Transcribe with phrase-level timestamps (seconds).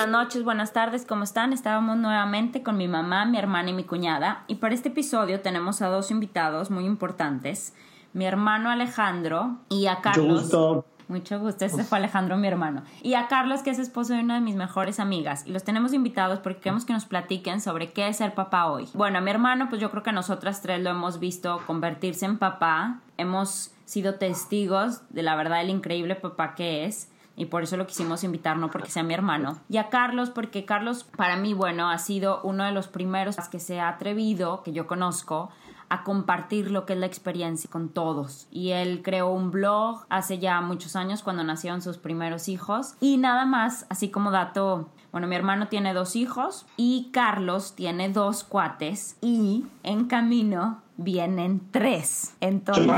[0.00, 1.52] Buenas noches, buenas tardes, ¿cómo están?
[1.52, 4.44] Estábamos nuevamente con mi mamá, mi hermana y mi cuñada.
[4.46, 7.74] Y para este episodio tenemos a dos invitados muy importantes.
[8.14, 10.26] Mi hermano Alejandro y a Carlos.
[10.26, 10.86] Mucho gusto.
[11.08, 12.82] Mucho gusto, ese fue Alejandro, mi hermano.
[13.02, 15.46] Y a Carlos, que es esposo de una de mis mejores amigas.
[15.46, 18.88] Y los tenemos invitados porque queremos que nos platiquen sobre qué es ser papá hoy.
[18.94, 22.38] Bueno, a mi hermano, pues yo creo que nosotras tres lo hemos visto convertirse en
[22.38, 23.00] papá.
[23.18, 27.09] Hemos sido testigos de la verdad del increíble papá que es
[27.40, 29.56] y por eso lo quisimos invitar, no porque sea mi hermano.
[29.70, 33.58] Y a Carlos, porque Carlos para mí, bueno, ha sido uno de los primeros que
[33.58, 35.48] se ha atrevido, que yo conozco,
[35.88, 38.46] a compartir lo que es la experiencia con todos.
[38.50, 42.94] Y él creó un blog hace ya muchos años cuando nacieron sus primeros hijos.
[43.00, 48.08] Y nada más, así como dato, bueno, mi hermano tiene dos hijos y Carlos tiene
[48.08, 52.34] dos cuates y en camino vienen tres.
[52.40, 52.86] Entonces,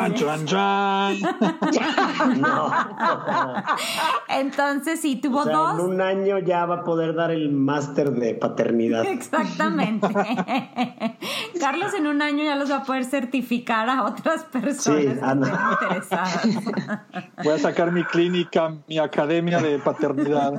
[4.28, 5.78] Entonces, sí, tuvo dos.
[5.78, 9.04] En un año ya va a poder dar el máster de paternidad.
[9.06, 10.08] Exactamente.
[11.60, 16.48] Carlos en un año ya los va a poder certificar a otras personas interesadas.
[17.44, 20.52] Voy a sacar mi clínica, mi academia de paternidad.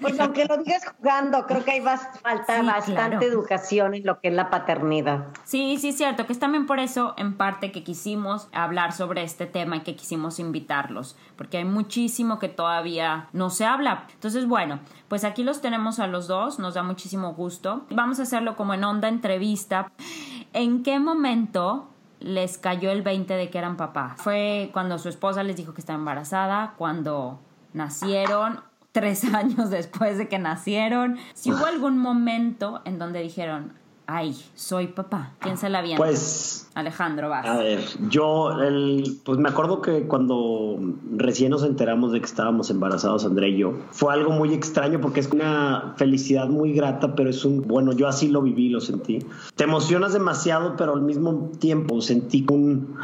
[0.00, 4.20] Pues aunque lo digas jugando, creo que ahí va a faltar bastante educación en lo
[4.20, 5.26] que es la paternidad.
[5.44, 9.22] Sí, sí, sí cierto, que es también por eso, en parte, que quisimos hablar sobre
[9.22, 14.04] este tema y que quisimos invitarlos, porque hay muchísimo que todavía no se habla.
[14.12, 17.84] Entonces, bueno, pues aquí los tenemos a los dos, nos da muchísimo gusto.
[17.90, 19.90] Vamos a hacerlo como en onda entrevista.
[20.52, 21.88] ¿En qué momento
[22.20, 24.14] les cayó el 20 de que eran papá?
[24.18, 26.74] ¿Fue cuando su esposa les dijo que estaba embarazada?
[26.76, 27.40] ¿Cuando
[27.72, 28.60] nacieron?
[28.96, 31.18] Tres años después de que nacieron.
[31.34, 33.74] Si hubo algún momento en donde dijeron,
[34.06, 35.34] ay, soy papá.
[35.38, 35.98] ¿Quién se la viene?
[35.98, 36.70] Pues.
[36.74, 37.46] Alejandro, vas.
[37.46, 40.78] A ver, yo, el, pues me acuerdo que cuando
[41.14, 45.20] recién nos enteramos de que estábamos embarazados, André y yo, fue algo muy extraño porque
[45.20, 49.18] es una felicidad muy grata, pero es un, bueno, yo así lo viví, lo sentí.
[49.54, 52.96] Te emocionas demasiado, pero al mismo tiempo sentí un,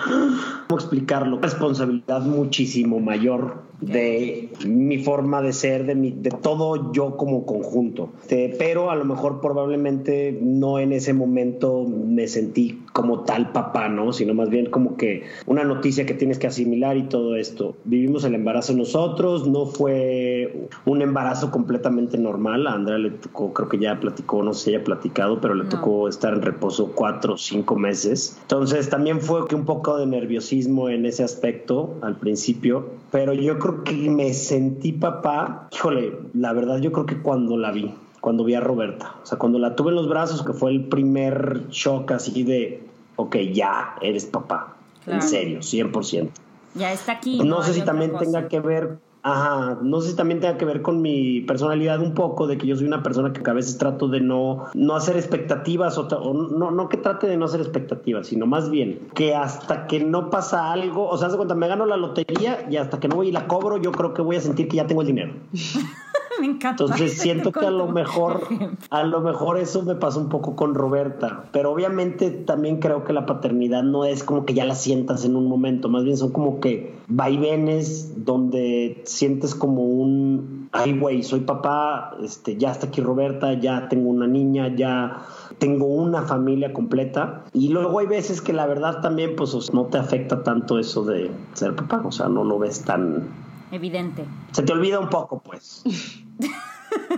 [0.68, 1.38] ¿cómo explicarlo?
[1.40, 8.10] Responsabilidad muchísimo mayor de mi forma de ser, de, mi, de todo yo como conjunto.
[8.28, 14.12] pero a lo mejor probablemente no en ese momento me sentí como tal papá, ¿no?
[14.12, 17.76] Sino más bien como que una noticia que tienes que asimilar y todo esto.
[17.84, 22.66] Vivimos el embarazo nosotros, no fue un embarazo completamente normal.
[22.66, 25.64] A Andrea le tocó, creo que ya platicó, no sé si haya platicado, pero le
[25.64, 28.38] tocó estar en reposo cuatro o cinco meses.
[28.42, 33.58] Entonces también fue que un poco de nerviosismo en ese aspecto al principio, pero yo
[33.58, 35.68] creo que me sentí papá.
[35.72, 39.16] Híjole, la verdad yo creo que cuando la vi cuando vi a Roberta.
[39.20, 42.86] O sea, cuando la tuve en los brazos, que fue el primer shock así de,
[43.16, 44.76] ok, ya eres papá.
[45.08, 46.30] En serio, 100%.
[46.76, 47.40] Ya está aquí.
[47.40, 50.82] No, sé si también tenga que ver, ajá, no sé si también tenga que ver
[50.82, 54.06] con mi personalidad un poco, de que yo soy una persona que a veces trato
[54.06, 58.46] de no, no hacer expectativas, o, no, no que trate de no hacer expectativas, sino
[58.46, 61.96] más bien que hasta que no pasa algo, o sea, hace cuenta, me gano la
[61.96, 64.68] lotería y hasta que no voy y la cobro, yo creo que voy a sentir
[64.68, 65.34] que ya tengo el dinero.
[66.42, 66.82] me encanta.
[66.82, 68.48] Entonces siento que a lo mejor,
[68.90, 73.12] a lo mejor eso me pasó un poco con Roberta, pero obviamente también creo que
[73.12, 76.32] la paternidad no es como que ya la sientas en un momento, más bien son
[76.32, 83.00] como que vaivenes donde sientes como un, ay güey, soy papá, este, ya está aquí
[83.00, 85.22] Roberta, ya tengo una niña, ya
[85.58, 89.98] tengo una familia completa y luego hay veces que la verdad también pues no te
[89.98, 93.41] afecta tanto eso de ser papá, o sea, no lo ves tan
[93.72, 94.24] evidente.
[94.52, 95.82] Se te olvida un poco, pues.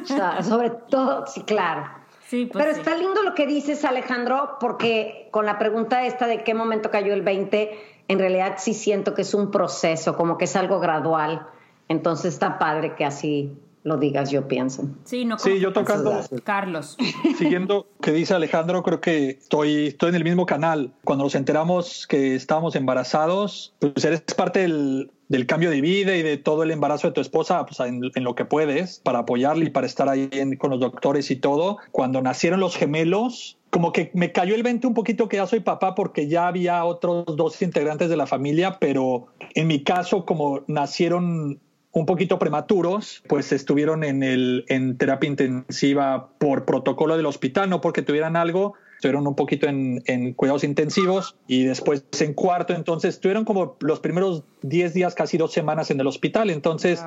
[0.42, 1.84] sobre todo, sí, claro.
[2.28, 6.43] Sí, pues Pero está lindo lo que dices, Alejandro, porque con la pregunta esta de
[6.43, 7.78] qué momento cayó el 20,
[8.09, 11.46] en realidad sí siento que es un proceso, como que es algo gradual.
[11.88, 13.52] Entonces está padre que así
[13.84, 14.88] lo digas, yo pienso.
[15.05, 16.19] Sí, no sí yo tocando.
[16.43, 16.96] Carlos.
[17.38, 20.94] Siguiendo que dice Alejandro, creo que estoy, estoy en el mismo canal.
[21.05, 26.23] Cuando nos enteramos que estábamos embarazados, pues eres parte del, del cambio de vida y
[26.23, 29.71] de todo el embarazo de tu esposa, pues en, lo que puedes, para apoyarle y
[29.71, 30.29] para estar ahí
[30.59, 31.79] con los doctores y todo.
[31.93, 35.61] Cuando nacieron los gemelos, como que me cayó el 20 un poquito que ya soy
[35.61, 40.62] papá porque ya había otros dos integrantes de la familia, pero en mi caso, como
[40.67, 41.61] nacieron
[41.94, 47.81] un poquito prematuros, pues estuvieron en, el, en terapia intensiva por protocolo del hospital, no
[47.81, 53.44] porque tuvieran algo, estuvieron un poquito en, cuidados intensivos y después en cuarto, entonces estuvieron
[53.44, 57.04] como los primeros 10 días, casi dos semanas en el hospital, entonces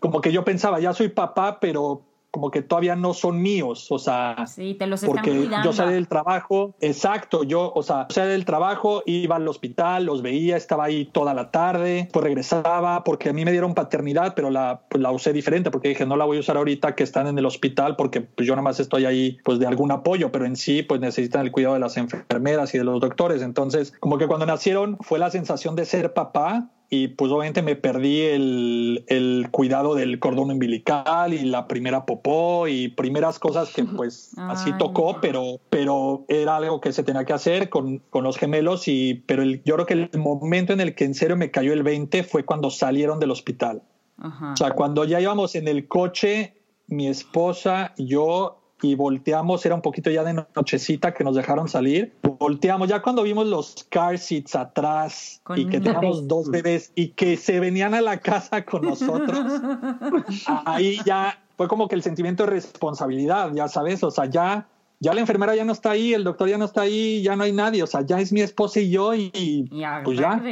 [0.00, 2.02] como que yo pensaba, ya soy papá, pero
[2.34, 6.08] como que todavía no son míos, o sea, sí, te los porque yo salí del
[6.08, 11.04] trabajo, exacto, yo, o sea, salí del trabajo, iba al hospital, los veía, estaba ahí
[11.04, 15.12] toda la tarde, pues regresaba, porque a mí me dieron paternidad, pero la, pues la
[15.12, 17.94] usé diferente, porque dije, no la voy a usar ahorita que están en el hospital,
[17.94, 21.00] porque pues yo nada más estoy ahí, pues de algún apoyo, pero en sí, pues
[21.00, 24.98] necesitan el cuidado de las enfermeras y de los doctores, entonces, como que cuando nacieron
[25.02, 30.18] fue la sensación de ser papá, y pues obviamente me perdí el, el, cuidado del
[30.18, 36.24] cordón umbilical y la primera popó y primeras cosas que pues así tocó, pero, pero
[36.28, 39.74] era algo que se tenía que hacer con, con los gemelos y pero el, yo
[39.74, 42.70] creo que el momento en el que en serio me cayó el 20 fue cuando
[42.70, 43.82] salieron del hospital.
[44.22, 46.54] O sea, cuando ya íbamos en el coche,
[46.86, 52.12] mi esposa, yo y volteamos, era un poquito ya de nochecita que nos dejaron salir,
[52.22, 57.38] volteamos ya cuando vimos los car seats atrás y que teníamos dos bebés y que
[57.38, 59.38] se venían a la casa con nosotros,
[60.66, 64.68] ahí ya fue como que el sentimiento de responsabilidad, ya sabes, o sea, ya
[65.00, 67.44] ya la enfermera ya no está ahí, el doctor ya no está ahí, ya no
[67.44, 69.68] hay nadie, o sea, ya es mi esposa y yo y,
[70.02, 70.42] pues ya,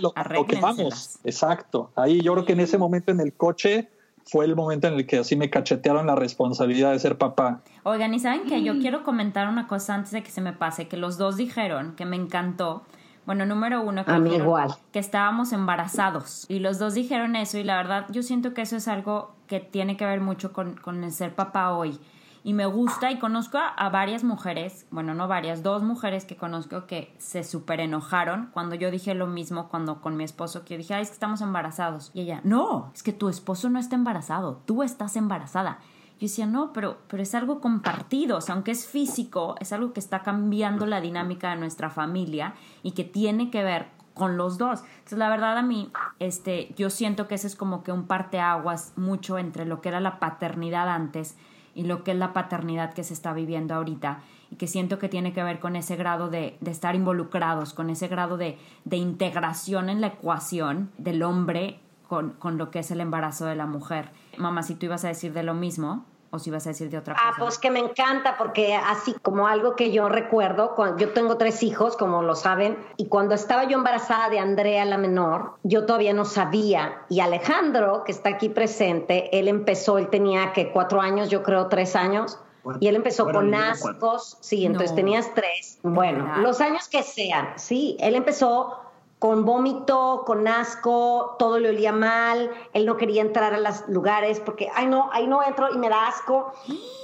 [0.00, 1.18] lo, lo que vamos.
[1.24, 1.90] Exacto.
[1.96, 3.88] Ahí yo creo que en ese momento en el coche
[4.24, 7.62] fue el momento en el que así me cachetearon la responsabilidad de ser papá.
[7.82, 8.80] Oigan, y saben que yo mm.
[8.80, 12.06] quiero comentar una cosa antes de que se me pase, que los dos dijeron que
[12.06, 12.82] me encantó.
[13.26, 14.74] Bueno, número uno, que, igual.
[14.92, 16.46] que estábamos embarazados.
[16.48, 19.60] Y los dos dijeron eso y la verdad yo siento que eso es algo que
[19.60, 22.00] tiene que ver mucho con, con el ser papá hoy
[22.42, 26.86] y me gusta y conozco a, varias mujeres, bueno, no varias, dos mujeres que conozco
[26.86, 30.78] que se súper enojaron cuando yo dije lo mismo cuando con mi esposo, que yo
[30.78, 32.10] dije, ay, es que estamos embarazados.
[32.14, 35.78] Y ella, no, es que tu esposo no está embarazado, tú estás embarazada.
[36.14, 39.92] Yo decía, no, pero, pero es algo compartido, o sea, aunque es físico, es algo
[39.92, 44.58] que está cambiando la dinámica de nuestra familia y que tiene que ver con los
[44.58, 44.82] dos.
[44.98, 48.92] Entonces, la verdad a mí, este, yo siento que ese es como que un parteaguas
[48.96, 51.36] mucho entre lo que era la paternidad antes
[51.74, 54.20] y lo que es la paternidad que se está viviendo ahorita
[54.50, 57.90] y que siento que tiene que ver con ese grado de, de estar involucrados, con
[57.90, 61.78] ese grado de, de, integración en la ecuación del hombre
[62.08, 64.10] con, con lo que es el embarazo de la mujer.
[64.36, 66.98] Mamá, si tú ibas a decir de lo mismo o si vas a decir de
[66.98, 67.30] otra ah, cosa.
[67.30, 71.36] Ah, pues que me encanta porque así como algo que yo recuerdo, cuando, yo tengo
[71.36, 75.86] tres hijos, como lo saben, y cuando estaba yo embarazada de Andrea la menor, yo
[75.86, 77.02] todavía no sabía.
[77.08, 81.66] Y Alejandro, que está aquí presente, él empezó, él tenía que cuatro años, yo creo
[81.66, 82.38] tres años.
[82.78, 85.78] Y él empezó con ascos, sí, entonces tenías tres.
[85.82, 88.89] Bueno, los años que sean, sí, él empezó
[89.20, 94.40] con vómito, con asco, todo le olía mal, él no quería entrar a los lugares
[94.40, 96.54] porque, ay no, ahí no entro y me da asco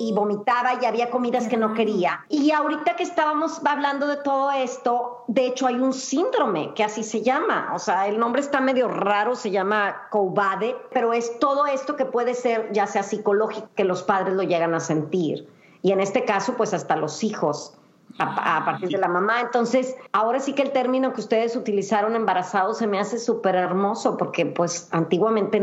[0.00, 2.24] y vomitaba y había comidas que no quería.
[2.30, 7.04] Y ahorita que estábamos hablando de todo esto, de hecho hay un síndrome que así
[7.04, 11.66] se llama, o sea, el nombre está medio raro, se llama COVADE, pero es todo
[11.66, 15.46] esto que puede ser ya sea psicológico, que los padres lo llegan a sentir.
[15.82, 17.76] Y en este caso, pues hasta los hijos
[18.18, 19.40] a, partir de la mamá.
[19.40, 24.16] Entonces, ahora sí que el término que ustedes utilizaron, embarazado, se me hace súper hermoso
[24.16, 25.62] porque pues antiguamente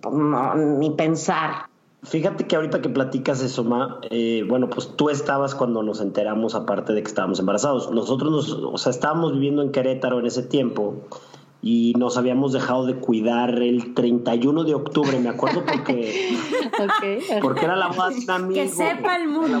[0.00, 0.14] pues,
[0.56, 1.66] ni pensar.
[2.02, 6.54] Fíjate que ahorita que platicas eso, Ma, eh, bueno, pues tú estabas cuando nos enteramos,
[6.54, 7.90] aparte de que estábamos embarazados.
[7.90, 10.94] Nosotros, nos, o sea, estábamos viviendo en Querétaro en ese tiempo
[11.62, 16.38] y nos habíamos dejado de cuidar el 31 de octubre, me acuerdo porque,
[17.42, 18.62] porque era la boda de un amigo.
[18.62, 19.58] Que sepa el mundo.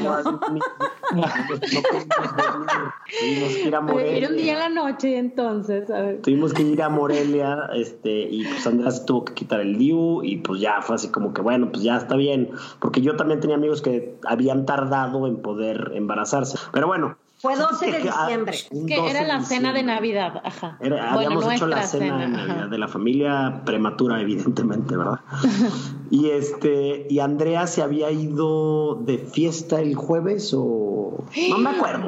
[3.20, 4.16] Tuvimos que ir a Morelia.
[4.16, 5.90] Era un día en la noche entonces.
[5.90, 6.22] A ver.
[6.22, 10.22] Tuvimos que ir a Morelia este, y pues Andrea se tuvo que quitar el DIU
[10.24, 12.50] y pues ya fue así como que bueno, pues ya está bien.
[12.78, 16.58] Porque yo también tenía amigos que habían tardado en poder embarazarse.
[16.72, 18.58] Pero bueno, fue 12 de diciembre.
[18.86, 20.78] que era la cena de Navidad, ajá.
[20.80, 25.20] habíamos hecho la cena, de Navidad de la familia prematura, evidentemente, ¿verdad?
[26.10, 32.06] y este, y Andrea se había ido de fiesta el jueves o no me acuerdo.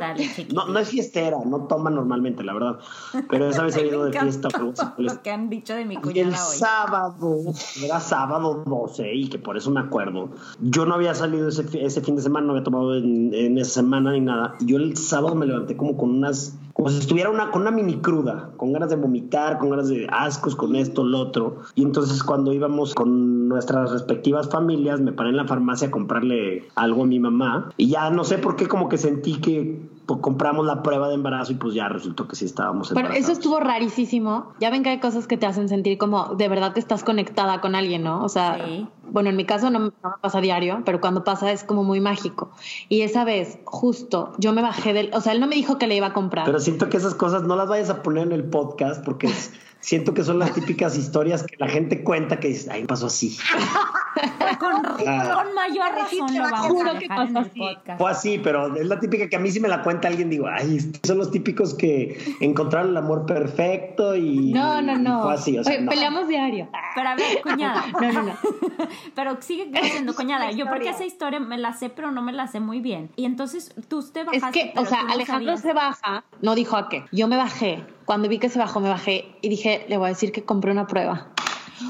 [0.52, 2.78] no, no es fiestera, no toma normalmente, la verdad.
[3.30, 4.48] Pero esa vez se había ido de fiesta.
[4.98, 7.40] Lo que han dicho de mi cuñada y el sábado,
[7.82, 10.30] era sábado 12 y que por eso me acuerdo.
[10.60, 13.80] Yo no había salido ese, ese fin de semana, no había tomado en, en esa
[13.80, 14.54] semana ni nada.
[14.60, 17.96] Yo el sábado me levanté como con unas, como si estuviera una, con una mini
[17.96, 21.58] cruda, con ganas de vomitar, con ganas de ascos, con esto, lo otro.
[21.74, 26.64] Y entonces cuando íbamos con nuestras respectivas familias, me paré en la farmacia a comprarle
[26.74, 27.70] algo a mi mamá.
[27.76, 31.14] Y ya no sé por qué como que sentí que pues, compramos la prueba de
[31.14, 33.16] embarazo y pues ya resultó que sí estábamos embarazados.
[33.16, 34.52] Pero eso estuvo rarísimo.
[34.60, 37.60] Ya ven que hay cosas que te hacen sentir como de verdad que estás conectada
[37.60, 38.22] con alguien, ¿no?
[38.22, 38.58] O sea,
[39.10, 39.90] bueno, en mi caso no, me
[40.20, 42.50] pasa diario, pero cuando pasa es como muy mágico.
[42.88, 45.10] Y esa vez, justo, yo me bajé del...
[45.14, 46.46] O sea, él no me dijo que le iba a comprar.
[46.46, 49.28] Pero siento que esas cosas no las vayas a poner en el podcast porque
[49.82, 53.36] siento que son las típicas historias que la gente cuenta que dice, ay, pasó así.
[54.58, 57.98] con, con, mayor razón lo vamos a dejar en el podcast.
[57.98, 60.46] Fue así, pero es la típica que a mí si me la cuenta alguien digo,
[60.46, 65.24] ay, son los típicos que encontraron el amor perfecto y No, no, no.
[65.24, 66.68] Fue así, o sea, peleamos diario.
[66.94, 67.84] Pero a ver, cuñada.
[68.00, 68.34] no, no, no.
[69.14, 72.46] pero sigue diciendo, cuñada, yo porque esa historia me la sé, pero no me la
[72.46, 73.10] sé muy bien.
[73.16, 74.60] Y entonces tú te bajaste.
[74.60, 77.04] Es que, o sea, Alejandro se baja, no dijo a qué.
[77.10, 77.84] Yo me bajé.
[78.04, 80.72] Cuando vi que se bajó, me bajé y dije, le voy a decir que compré
[80.72, 81.28] una prueba.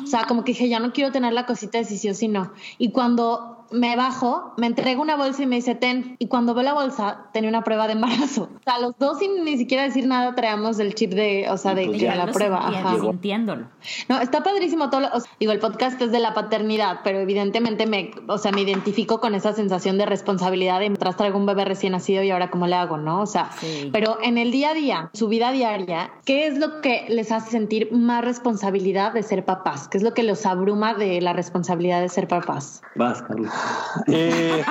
[0.03, 2.15] O sea, como que dije, ya no quiero tener la cosita de si sí o
[2.15, 2.53] si no.
[2.79, 6.17] Y cuando me bajo, me entrega una bolsa y me dice, ten.
[6.19, 8.49] Y cuando veo la bolsa, tenía una prueba de embarazo.
[8.55, 11.75] O sea, los dos sin ni siquiera decir nada traemos el chip de, o sea,
[11.75, 12.69] de, pues la prueba.
[12.69, 13.01] Ajá.
[13.01, 13.67] Sintiéndolo.
[14.09, 15.09] No, está padrísimo todo.
[15.41, 19.35] digo, el podcast es de la paternidad, pero evidentemente me, o sea, me identifico con
[19.35, 22.77] esa sensación de responsabilidad de tras traigo un bebé recién nacido y ahora cómo le
[22.77, 23.21] hago, ¿no?
[23.21, 23.51] O sea,
[23.93, 27.51] pero en el día a día, su vida diaria, ¿qué es lo que les hace
[27.51, 29.89] sentir más responsabilidad de ser papás?
[29.89, 32.83] ¿Qué es lo que los abruma de la responsabilidad de ser papás?
[32.95, 33.53] Vas, Carlos.
[34.09, 34.63] Eh,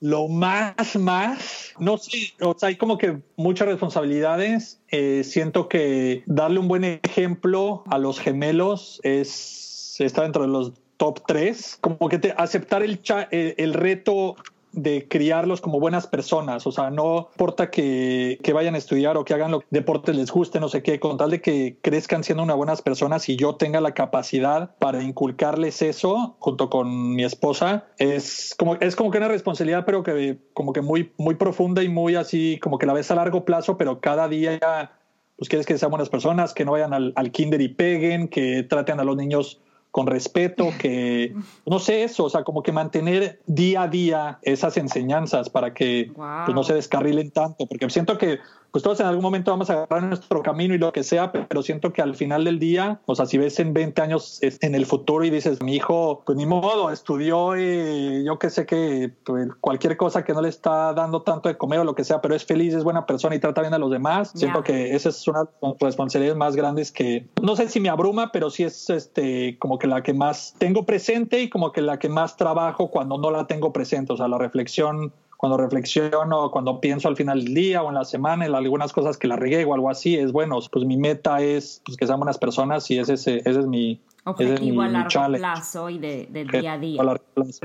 [0.00, 4.80] lo más, más, no sé, o sea, hay como que muchas responsabilidades.
[4.88, 10.72] Eh, siento que darle un buen ejemplo a los gemelos es está dentro de los
[10.96, 11.78] top tres.
[11.80, 14.36] Como que te, aceptar el, el, el reto
[14.72, 19.24] de criarlos como buenas personas, o sea, no importa que, que, vayan a estudiar o
[19.24, 22.22] que hagan lo que deportes les guste, no sé qué, con tal de que crezcan
[22.22, 27.24] siendo unas buenas personas y yo tenga la capacidad para inculcarles eso junto con mi
[27.24, 31.82] esposa, es como, es como que una responsabilidad, pero que como que muy, muy profunda
[31.82, 34.92] y muy así, como que la ves a largo plazo, pero cada día
[35.36, 39.00] pues quieres que sean buenas personas, que no vayan al kinder y peguen, que traten
[39.00, 41.34] a los niños con respeto, que
[41.66, 46.12] no sé eso, o sea, como que mantener día a día esas enseñanzas para que
[46.14, 48.38] pues, no se descarrilen tanto, porque siento que
[48.70, 51.62] pues todos en algún momento vamos a agarrar nuestro camino y lo que sea, pero
[51.62, 54.86] siento que al final del día, o sea, si ves en 20 años en el
[54.86, 59.48] futuro y dices, mi hijo, pues ni modo, estudió y yo que sé que pues,
[59.60, 62.34] cualquier cosa que no le está dando tanto de comer o lo que sea, pero
[62.34, 65.26] es feliz, es buena persona y trata bien a los demás, siento que esa es
[65.26, 65.48] una
[65.80, 69.86] responsabilidad más grandes que, no sé si me abruma, pero sí es este como que
[69.86, 73.46] la que más tengo presente y como que la que más trabajo cuando no la
[73.46, 77.88] tengo presente, o sea, la reflexión cuando reflexiono, cuando pienso al final del día o
[77.88, 80.84] en la semana en algunas cosas que la regué o algo así, es bueno, pues
[80.84, 84.82] mi meta es pues, que sean buenas personas y ese, ese, ese es mi, objetivo
[84.82, 87.02] a largo plazo y de, del día a día.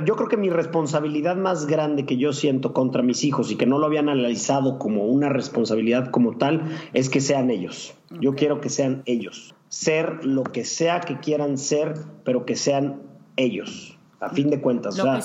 [0.05, 3.65] Yo creo que mi responsabilidad más grande que yo siento contra mis hijos y que
[3.65, 6.63] no lo habían analizado como una responsabilidad como tal
[6.93, 7.93] es que sean ellos.
[8.21, 9.53] Yo quiero que sean ellos.
[9.67, 13.01] Ser lo que sea que quieran ser, pero que sean
[13.35, 15.19] ellos a fin de cuentas, o sea,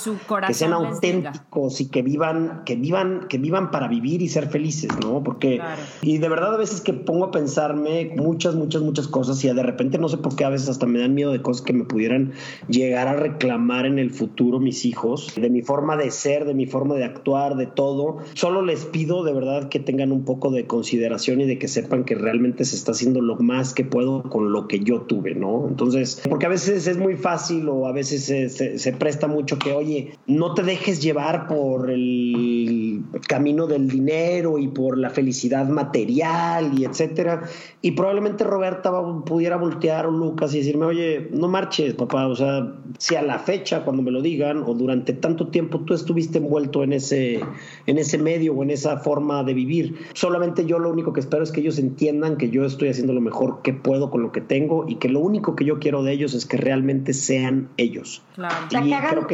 [0.46, 4.90] que, sean auténticos y que vivan, que vivan, que vivan para vivir y ser felices,
[5.00, 5.22] ¿no?
[5.22, 5.60] Porque
[6.02, 9.62] y de verdad a veces que pongo a pensarme muchas, muchas, muchas cosas y de
[9.62, 11.84] repente no sé por qué a veces hasta me dan miedo de cosas que me
[11.84, 12.32] pudieran
[12.68, 16.66] llegar a reclamar en el futuro mis hijos, de mi forma de ser, de mi
[16.66, 18.18] forma de actuar, de todo.
[18.34, 22.04] Solo les pido de verdad que tengan un poco de consideración y de que sepan
[22.04, 25.66] que realmente se está haciendo lo más que puedo con lo que yo tuve, ¿no?
[25.68, 29.72] Entonces, porque a veces es muy fácil o a veces se se presta mucho que,
[29.72, 36.78] oye, no te dejes llevar por el camino del dinero y por la felicidad material
[36.78, 37.42] y etcétera.
[37.82, 38.90] Y probablemente Roberta
[39.26, 42.26] pudiera voltear o Lucas y decirme, oye, no marches, papá.
[42.26, 45.92] O sea, si a la fecha, cuando me lo digan, o durante tanto tiempo tú
[45.92, 47.40] estuviste envuelto en ese,
[47.86, 51.42] en ese medio o en esa forma de vivir, solamente yo lo único que espero
[51.42, 54.40] es que ellos entiendan que yo estoy haciendo lo mejor que puedo con lo que
[54.40, 58.22] tengo y que lo único que yo quiero de ellos es que realmente sean ellos.
[58.34, 58.69] Claro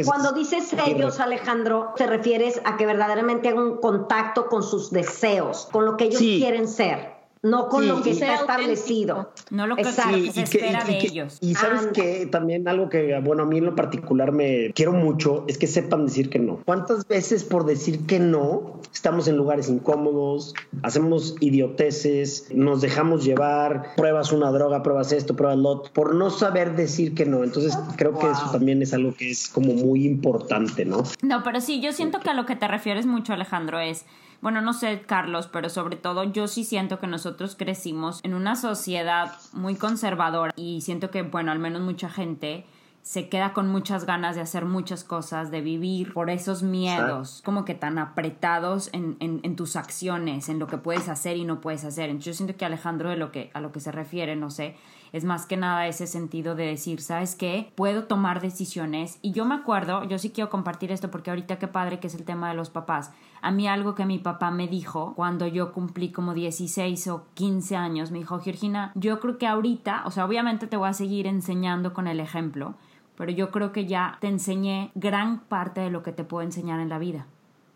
[0.05, 5.67] cuando dices ellos, Alejandro, te refieres a que verdaderamente hagan un contacto con sus deseos,
[5.71, 7.16] con lo que ellos quieren ser
[7.49, 9.31] no con lo que está establecido.
[9.49, 11.37] No lo que, se espera de ellos.
[11.41, 15.45] Y sabes que también algo que, bueno, a mí en lo particular me quiero mucho
[15.47, 16.59] es que sepan decir que no.
[16.65, 23.95] ¿Cuántas veces por decir que no estamos en lugares incómodos, hacemos idioteces, nos dejamos llevar,
[23.95, 27.43] pruebas una droga, pruebas esto, pruebas lo otro, por no saber decir que no?
[27.43, 31.03] Entonces creo que eso también es algo que es como muy importante, ¿no?
[31.21, 34.05] No, pero sí, yo siento que a lo que te refieres mucho, Alejandro, es
[34.41, 38.55] bueno, no sé, Carlos, pero sobre todo yo sí siento que nosotros crecimos en una
[38.55, 42.65] sociedad muy conservadora y siento que, bueno, al menos mucha gente
[43.07, 47.63] se queda con muchas ganas de hacer muchas cosas, de vivir por esos miedos, como
[47.63, 51.85] que tan apretados en, en, tus acciones, en lo que puedes hacer y no puedes
[51.85, 52.09] hacer.
[52.09, 54.75] Entonces yo siento que Alejandro de lo que, a lo que se refiere, no sé,
[55.13, 57.71] es más que nada ese sentido de decir, ¿sabes qué?
[57.75, 59.19] Puedo tomar decisiones.
[59.21, 62.15] Y yo me acuerdo, yo sí quiero compartir esto porque ahorita qué padre que es
[62.15, 63.11] el tema de los papás.
[63.41, 67.75] A mí algo que mi papá me dijo cuando yo cumplí como 16 o 15
[67.75, 71.27] años, me dijo, Georgina, yo creo que ahorita, o sea, obviamente te voy a seguir
[71.27, 72.75] enseñando con el ejemplo,
[73.15, 76.79] pero yo creo que ya te enseñé gran parte de lo que te puedo enseñar
[76.79, 77.25] en la vida.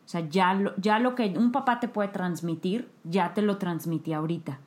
[0.06, 3.58] O sea, ya lo, ya lo que un papá te puede transmitir, ya te lo
[3.58, 4.60] transmití ahorita.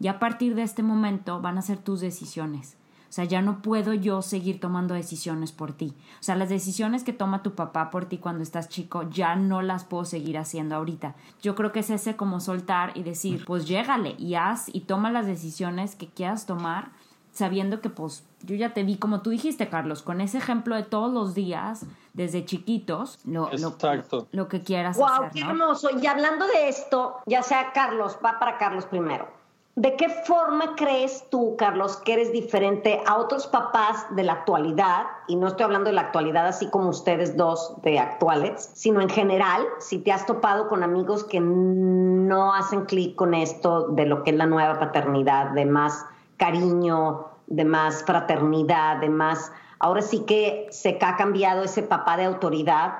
[0.00, 2.76] Y a partir de este momento van a ser tus decisiones.
[3.08, 5.94] O sea, ya no puedo yo seguir tomando decisiones por ti.
[6.20, 9.62] O sea, las decisiones que toma tu papá por ti cuando estás chico, ya no
[9.62, 11.14] las puedo seguir haciendo ahorita.
[11.40, 15.10] Yo creo que es ese como soltar y decir, pues llégale y haz y toma
[15.10, 16.90] las decisiones que quieras tomar,
[17.32, 20.82] sabiendo que pues yo ya te vi, como tú dijiste, Carlos, con ese ejemplo de
[20.82, 23.76] todos los días, desde chiquitos, lo, lo,
[24.32, 25.30] lo que quieras wow, hacer.
[25.30, 25.88] Qué hermoso.
[25.98, 29.37] Y hablando de esto, ya sea Carlos, va para Carlos primero.
[29.78, 35.06] ¿De qué forma crees tú, Carlos, que eres diferente a otros papás de la actualidad?
[35.28, 39.08] Y no estoy hablando de la actualidad así como ustedes dos de actuales, sino en
[39.08, 44.24] general, si te has topado con amigos que no hacen clic con esto de lo
[44.24, 46.04] que es la nueva paternidad, de más
[46.38, 49.52] cariño, de más fraternidad, de más...
[49.78, 52.94] Ahora sí que se ha cambiado ese papá de autoridad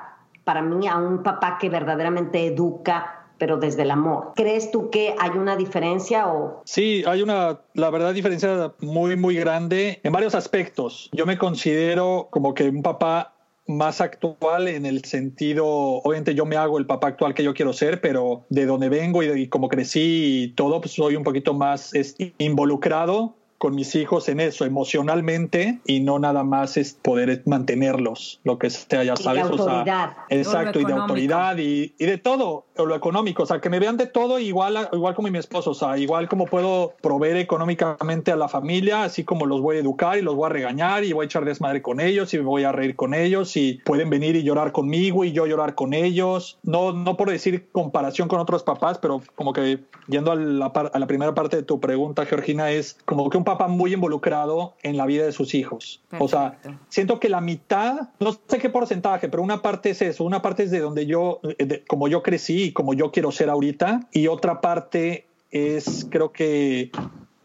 [0.45, 4.33] para mí a un papá que verdaderamente educa, pero desde el amor.
[4.35, 6.61] ¿Crees tú que hay una diferencia o...?
[6.65, 11.09] Sí, hay una, la verdad, diferencia muy, muy grande en varios aspectos.
[11.13, 13.33] Yo me considero como que un papá
[13.69, 17.71] más actual en el sentido, obviamente yo me hago el papá actual que yo quiero
[17.71, 21.53] ser, pero de donde vengo y, de, como crecí y todo, pues soy un poquito
[21.53, 21.93] más
[22.39, 28.57] involucrado con mis hijos en eso emocionalmente y no nada más es poder mantenerlos, lo
[28.57, 29.43] que sea, ya sabes.
[29.43, 30.13] Y de autoridad.
[30.29, 33.79] exacto, y de autoridad y, y, de todo, o lo económico, o sea, que me
[33.79, 38.31] vean de todo igual, igual como mi esposo, o sea, igual como puedo proveer económicamente
[38.31, 41.11] a la familia, así como los voy a educar y los voy a regañar y
[41.11, 44.09] voy a echar desmadre con ellos y me voy a reír con ellos y pueden
[44.09, 46.57] venir y llorar conmigo y yo llorar con ellos.
[46.63, 50.99] No, no por decir comparación con otros papás, pero como que yendo a la, a
[50.99, 54.97] la primera parte de tu pregunta, Georgina, es como que un papá muy involucrado en
[54.97, 56.01] la vida de sus hijos.
[56.19, 60.23] O sea, siento que la mitad, no sé qué porcentaje, pero una parte es eso,
[60.23, 61.41] una parte es de donde yo,
[61.87, 66.91] como yo crecí y como yo quiero ser ahorita, y otra parte es, creo que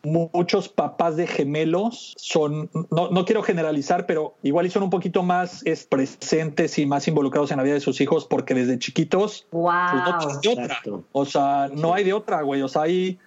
[0.05, 5.22] muchos papás de gemelos son, no, no, quiero generalizar, pero igual y son un poquito
[5.22, 9.46] más es, presentes y más involucrados en la vida de sus hijos porque desde chiquitos
[9.50, 9.72] wow.
[9.90, 10.83] pues no hay de otra.
[11.12, 12.62] O sea, no hay de otra, güey.
[12.62, 13.18] O sea, hay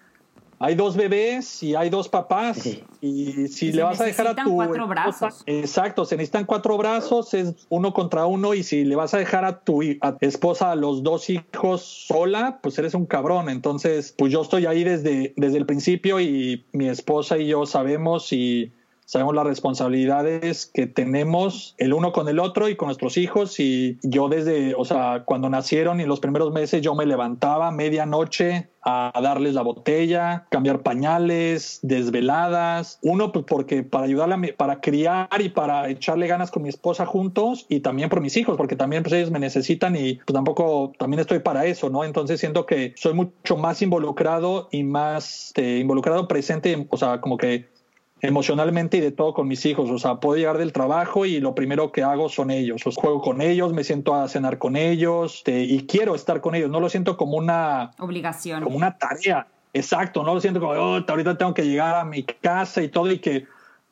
[0.60, 2.68] hay dos bebés y hay dos papás.
[3.02, 5.44] Y si le vas a dejar a tu cuatro brazos.
[5.46, 9.46] exacto se necesitan cuatro brazos es uno contra uno y si le vas a dejar
[9.46, 9.82] a tu
[10.20, 13.50] esposa a los dos hijos sola pues eres un cabrón.
[13.50, 18.34] Entonces pues yo estoy ahí desde desde el principio y mi esposa y yo sabemos
[18.34, 18.72] y
[19.08, 23.98] sabemos las responsabilidades que tenemos el uno con el otro y con nuestros hijos y
[24.04, 29.12] yo desde, o sea, cuando nacieron y los primeros meses yo me levantaba medianoche a
[29.22, 35.50] darles la botella, cambiar pañales, desveladas, uno pues porque para ayudarle a para criar y
[35.50, 39.14] para echarle ganas con mi esposa juntos y también por mis hijos porque también pues
[39.14, 42.04] ellos me necesitan y pues tampoco también estoy para eso, ¿no?
[42.04, 47.38] Entonces siento que soy mucho más involucrado y más este, involucrado presente, o sea, como
[47.38, 47.77] que
[48.22, 49.90] emocionalmente y de todo con mis hijos.
[49.90, 52.86] O sea, puedo llegar del trabajo y lo primero que hago son ellos.
[52.86, 56.56] O juego con ellos, me siento a cenar con ellos este, y quiero estar con
[56.56, 56.70] ellos.
[56.70, 59.48] No lo siento como una obligación, como una tarea.
[59.74, 63.12] Exacto, no lo siento como, oh, ahorita tengo que llegar a mi casa y todo
[63.12, 63.46] y que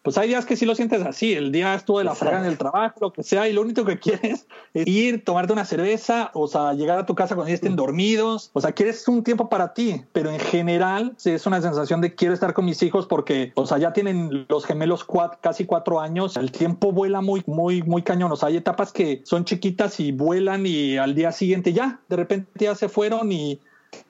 [0.06, 2.52] pues hay días que sí lo sientes así, el día estuvo de la fregada en
[2.52, 6.30] el trabajo, lo que sea, y lo único que quieres es ir, tomarte una cerveza,
[6.36, 9.50] o sea, llegar a tu casa cuando ya estén dormidos, o sea, quieres un tiempo
[9.50, 13.08] para ti, pero en general sí, es una sensación de quiero estar con mis hijos
[13.08, 15.08] porque, o sea, ya tienen los gemelos
[15.42, 19.24] casi cuatro años, el tiempo vuela muy, muy, muy cañón, o sea, hay etapas que
[19.26, 23.60] son chiquitas y vuelan y al día siguiente ya, de repente ya se fueron y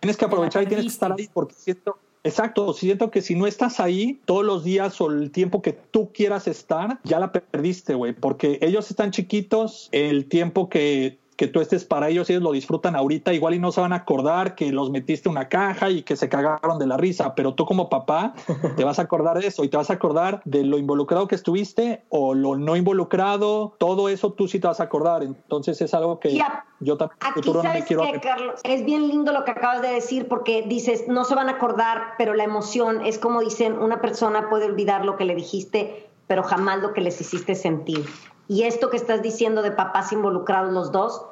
[0.01, 3.45] tienes que aprovechar y tienes que estar ahí porque siento Exacto, siento que si no
[3.45, 7.93] estás ahí todos los días o el tiempo que tú quieras estar, ya la perdiste,
[7.93, 12.51] güey, porque ellos están chiquitos, el tiempo que que tú estés para ellos, ellos lo
[12.51, 16.03] disfrutan ahorita, igual y no se van a acordar que los metiste una caja y
[16.03, 18.33] que se cagaron de la risa, pero tú como papá
[18.75, 21.35] te vas a acordar de eso y te vas a acordar de lo involucrado que
[21.35, 25.93] estuviste o lo no involucrado, todo eso tú sí te vas a acordar, entonces es
[25.93, 26.39] algo que
[26.79, 28.03] yo también futuro no me quiero...
[28.21, 31.53] Carlos, es bien lindo lo que acabas de decir porque dices, no se van a
[31.53, 36.09] acordar, pero la emoción es como dicen, una persona puede olvidar lo que le dijiste,
[36.27, 38.05] pero jamás lo que les hiciste sentir.
[38.47, 41.25] Y esto que estás diciendo de papás involucrados los dos,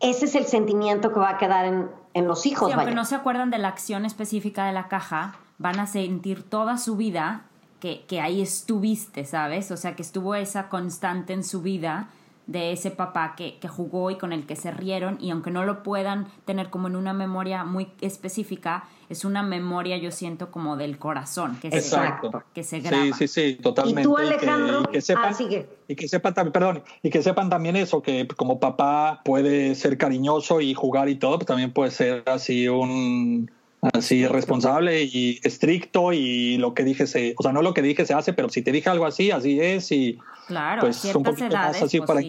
[0.00, 2.70] ese es el sentimiento que va a quedar en, en los hijos.
[2.70, 6.48] Sí, aunque no se acuerdan de la acción específica de la caja, van a sentir
[6.48, 7.42] toda su vida
[7.80, 9.70] que, que ahí estuviste, ¿sabes?
[9.70, 12.08] O sea, que estuvo esa constante en su vida
[12.46, 15.64] de ese papá que, que, jugó y con el que se rieron y aunque no
[15.64, 20.76] lo puedan tener como en una memoria muy específica, es una memoria yo siento como
[20.76, 22.30] del corazón, que, Exacto.
[22.30, 23.04] Se, que se graba.
[23.04, 24.02] Sí, sí, sí, totalmente.
[24.02, 27.50] Y tú Alejandro, y que, sepan, ah, y que sepan también, perdón, y que sepan
[27.50, 31.90] también eso, que como papá puede ser cariñoso y jugar y todo, pues también puede
[31.90, 33.50] ser así un
[33.82, 38.04] así responsable y estricto y lo que dije se, o sea, no lo que dije
[38.06, 41.56] se hace, pero si te dije algo así, así es y claro, pues un poquito
[41.56, 42.26] más así pues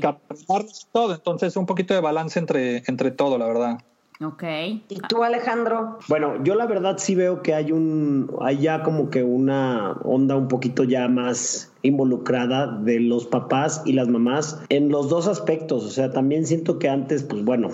[0.47, 0.85] para sí.
[0.91, 3.79] todo, entonces un poquito de balance entre, entre todo, la verdad.
[4.23, 4.43] Ok.
[4.87, 5.97] ¿Y tú, Alejandro?
[6.07, 10.35] Bueno, yo la verdad sí veo que hay un, hay ya como que una onda
[10.35, 15.83] un poquito ya más involucrada de los papás y las mamás en los dos aspectos.
[15.83, 17.69] O sea, también siento que antes, pues bueno,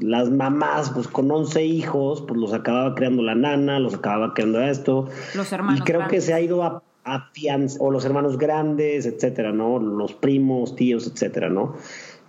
[0.00, 4.60] las mamás, pues con 11 hijos, pues los acababa creando la nana, los acababa creando
[4.60, 5.08] esto.
[5.34, 5.80] Los hermanos.
[5.80, 7.30] Y creo que se ha ido a, a
[7.78, 9.78] o los hermanos grandes, etcétera, ¿no?
[9.78, 11.76] Los primos, tíos, etcétera, ¿no?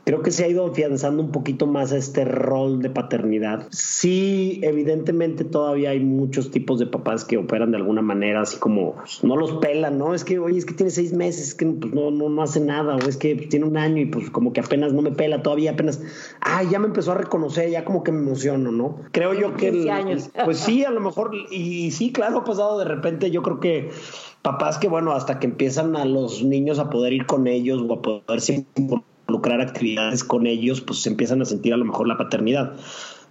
[0.08, 3.68] Creo que se ha ido afianzando un poquito más a este rol de paternidad.
[3.72, 8.94] Sí, evidentemente todavía hay muchos tipos de papás que operan de alguna manera, así como
[8.94, 10.14] pues, no los pelan, ¿no?
[10.14, 12.62] Es que, oye, es que tiene seis meses, es que pues, no, no, no hace
[12.62, 15.44] nada, o es que tiene un año y pues como que apenas no me pela,
[15.44, 16.02] todavía apenas,
[16.40, 19.02] ay, ya me empezó a reconocer, ya como que me emociono, ¿no?
[19.12, 19.68] Creo yo que...
[19.68, 20.30] El, años.
[20.46, 23.90] Pues sí, a lo mejor, y sí, claro, ha pasado de repente, yo creo que
[24.42, 27.94] papás que, bueno, hasta que empiezan a los niños a poder ir con ellos o
[27.94, 28.40] a poder
[29.38, 32.74] lucrar actividades con ellos, pues se empiezan a sentir a lo mejor la paternidad.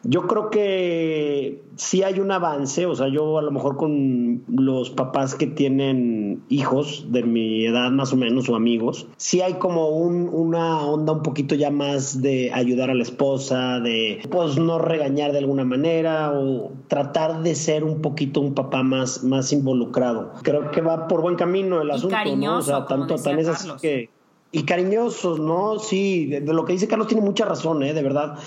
[0.04, 4.90] Yo creo que sí hay un avance, o sea, yo a lo mejor con los
[4.90, 9.88] papás que tienen hijos de mi edad más o menos o amigos, sí hay como
[9.88, 14.78] un, una onda un poquito ya más de ayudar a la esposa, de pues no
[14.78, 20.34] regañar de alguna manera o tratar de ser un poquito un papá más, más involucrado.
[20.42, 22.58] Creo que va por buen camino el asunto, ¿no?
[22.58, 24.10] O sea, tanto tan es así que
[24.56, 25.78] y cariñosos, ¿no?
[25.78, 27.92] Sí, de, lo que dice Carlos tiene mucha razón, ¿eh?
[27.92, 28.38] De verdad.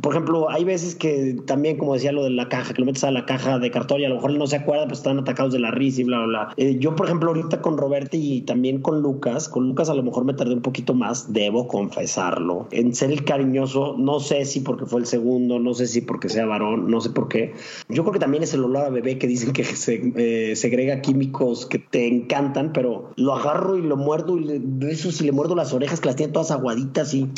[0.00, 3.04] Por ejemplo, hay veces que también, como decía lo de la caja, que lo metes
[3.04, 5.18] a la caja de cartón y a lo mejor él no se acuerda, pues están
[5.18, 6.54] atacados de la risa y bla, bla, bla.
[6.56, 10.02] Eh, yo, por ejemplo, ahorita con Roberto y también con Lucas, con Lucas a lo
[10.02, 14.60] mejor me tardé un poquito más, debo confesarlo, en ser el cariñoso, no sé si
[14.60, 17.54] porque fue el segundo, no sé si porque sea varón, no sé por qué.
[17.88, 21.00] Yo creo que también es el olor a bebé que dicen que se eh, segrega
[21.00, 25.32] químicos que te encantan, pero lo agarro y lo muerdo y le, eso si le
[25.32, 27.30] muerdo las orejas que las tiene todas aguaditas y,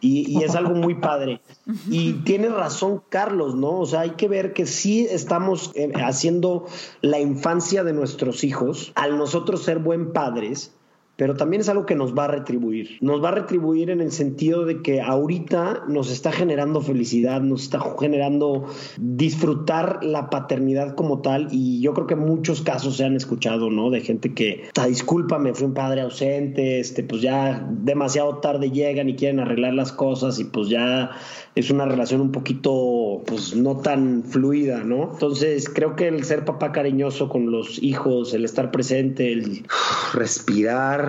[0.00, 1.40] y, es algo muy padre.
[1.96, 3.78] Y tiene razón Carlos, ¿no?
[3.78, 6.66] O sea, hay que ver que sí estamos eh, haciendo
[7.02, 10.72] la infancia de nuestros hijos, al nosotros ser buen padres,
[11.16, 12.98] pero también es algo que nos va a retribuir.
[13.00, 17.62] Nos va a retribuir en el sentido de que ahorita nos está generando felicidad, nos
[17.62, 18.66] está generando
[18.98, 23.90] disfrutar la paternidad como tal y yo creo que muchos casos se han escuchado, ¿no?
[23.90, 29.16] De gente que, discúlpame, fui un padre ausente, este, pues ya demasiado tarde llegan y
[29.16, 31.10] quieren arreglar las cosas y pues ya
[31.54, 35.10] es una relación un poquito, pues no tan fluida, ¿no?
[35.12, 39.64] Entonces creo que el ser papá cariñoso con los hijos, el estar presente, el
[40.14, 41.03] respirar,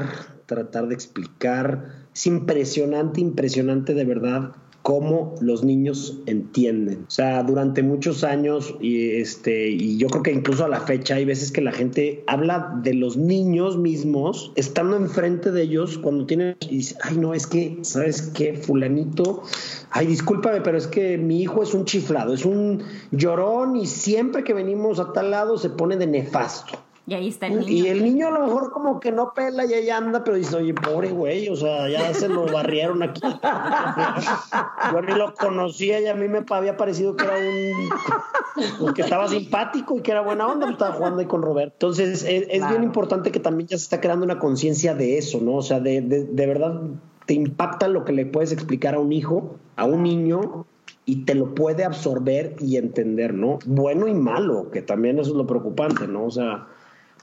[0.46, 4.52] tratar de explicar, es impresionante, impresionante de verdad
[4.86, 7.06] cómo los niños entienden.
[7.08, 11.16] O sea, durante muchos años y este y yo creo que incluso a la fecha
[11.16, 16.28] hay veces que la gente habla de los niños mismos estando enfrente de ellos cuando
[16.28, 19.42] tienen y dice, "Ay, no, es que sabes qué, fulanito,
[19.90, 24.44] ay, discúlpame, pero es que mi hijo es un chiflado, es un llorón y siempre
[24.44, 27.70] que venimos a tal lado se pone de nefasto." Y ahí está el niño.
[27.70, 30.56] Y el niño a lo mejor como que no pela y ahí anda, pero dice,
[30.56, 33.22] oye, pobre güey, o sea, ya se lo barrieron aquí.
[34.92, 38.94] Yo ni lo conocía y a mí me había parecido que era un...
[38.94, 41.74] que estaba simpático y que era buena onda, pues estaba jugando ahí con Roberto.
[41.76, 45.58] Entonces, es, bien importante que también ya se está creando una conciencia de eso, ¿no?
[45.58, 46.82] O sea, de, de, de verdad
[47.28, 50.66] te impacta lo que le puedes explicar a un hijo, a un niño,
[51.06, 53.60] y te lo puede absorber y entender, ¿no?
[53.66, 56.26] Bueno y malo, que también eso es lo preocupante, ¿no?
[56.26, 56.68] O sea,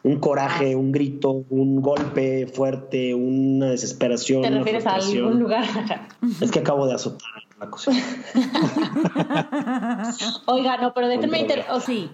[0.05, 4.43] un coraje, un grito, un golpe fuerte, una desesperación.
[4.43, 5.65] ¿Te refieres a algún lugar?
[6.41, 7.93] es que acabo de azotar la cosa.
[10.47, 11.65] Oiga, no, pero déjenme inter...
[11.71, 12.11] o sí,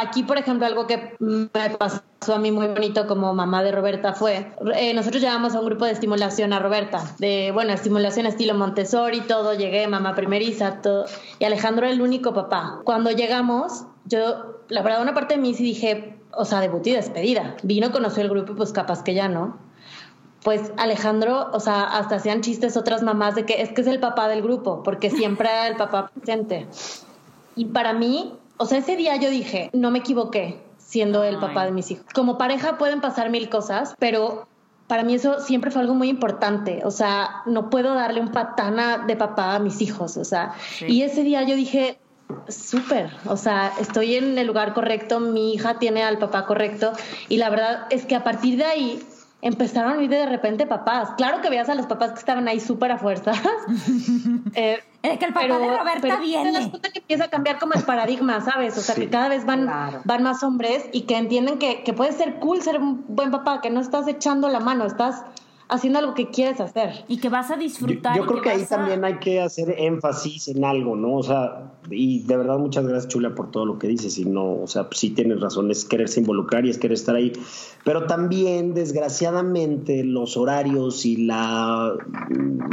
[0.00, 2.02] aquí por ejemplo algo que me pasó
[2.34, 5.84] a mí muy bonito como mamá de Roberta fue, eh, nosotros llevamos a un grupo
[5.84, 11.04] de estimulación a Roberta, de, bueno, estimulación estilo Montessori, todo, llegué, mamá primeriza, todo,
[11.38, 12.80] y Alejandro era el único papá.
[12.84, 16.92] Cuando llegamos, yo, la verdad, una parte de mí sí dije, o sea, debut y
[16.92, 17.56] despedida.
[17.62, 19.56] Vino, conoció el grupo y pues capaz que ya no.
[20.42, 23.98] Pues Alejandro, o sea, hasta hacían chistes otras mamás de que es que es el
[23.98, 26.66] papá del grupo, porque siempre el papá presente.
[27.56, 30.60] Y para mí, o sea, ese día yo dije, no me equivoqué.
[30.78, 32.06] siendo el papá de mis hijos.
[32.14, 34.46] Como pareja pueden pasar mil cosas, pero
[34.86, 36.82] para mí eso siempre fue algo muy importante.
[36.84, 40.16] O sea, no puedo darle un patana de papá a mis hijos.
[40.16, 40.54] O sea,
[40.86, 41.98] y ese día yo dije,
[42.48, 46.92] súper, o sea, estoy en el lugar correcto, mi hija tiene al papá correcto
[47.28, 49.02] y la verdad es que a partir de ahí
[49.42, 51.10] empezaron a ir de repente papás.
[51.16, 53.38] Claro que veas a los papás que estaban ahí súper a fuerzas.
[54.54, 56.52] eh, es que el papá de Roberta pero viene.
[56.52, 58.76] Te das cuenta que empieza a cambiar como el paradigma, ¿sabes?
[58.76, 59.70] O sea, que cada vez van,
[60.04, 63.60] van más hombres y que entienden que, que puede ser cool ser un buen papá,
[63.60, 65.22] que no estás echando la mano, estás
[65.68, 67.04] haciendo algo que quieres hacer.
[67.08, 68.16] Y que vas a disfrutar.
[68.16, 71.16] Yo, creo que, ahí también hay que hacer énfasis en algo, ¿no?
[71.16, 74.18] O sea, y de verdad muchas gracias Chula por todo lo que dices.
[74.18, 77.32] Y no, o sea, sí tienes razón, es quererse involucrar y es querer estar ahí.
[77.86, 81.94] Pero también, desgraciadamente, los horarios y la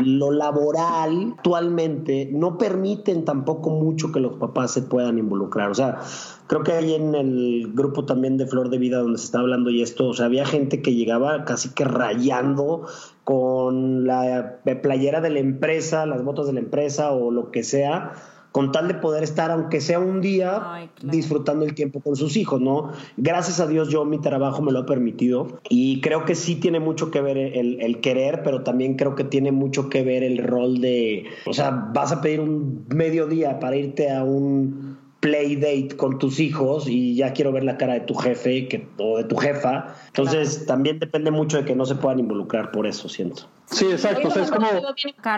[0.03, 5.69] lo laboral actualmente no permiten tampoco mucho que los papás se puedan involucrar.
[5.69, 5.99] O sea,
[6.47, 9.69] creo que hay en el grupo también de Flor de Vida donde se está hablando
[9.69, 12.87] y esto, o sea, había gente que llegaba casi que rayando
[13.23, 18.13] con la playera de la empresa, las botas de la empresa o lo que sea,
[18.53, 22.61] con tal de poder estar, aunque sea un día, disfrutando el tiempo con sus hijos,
[22.61, 22.91] ¿no?
[23.17, 26.79] Gracias a Dios yo mi trabajo me lo ha permitido y creo que sí tiene
[26.79, 30.37] mucho que ver el, el querer, pero también creo que tiene mucho que ver el
[30.37, 35.95] rol de, o sea, vas a pedir un mediodía para irte a un play date
[35.97, 39.23] con tus hijos y ya quiero ver la cara de tu jefe que, o de
[39.23, 39.95] tu jefa.
[40.07, 43.47] Entonces también depende mucho de que no se puedan involucrar por eso, siento.
[43.73, 44.27] Sí, exacto.
[44.27, 44.67] es, como,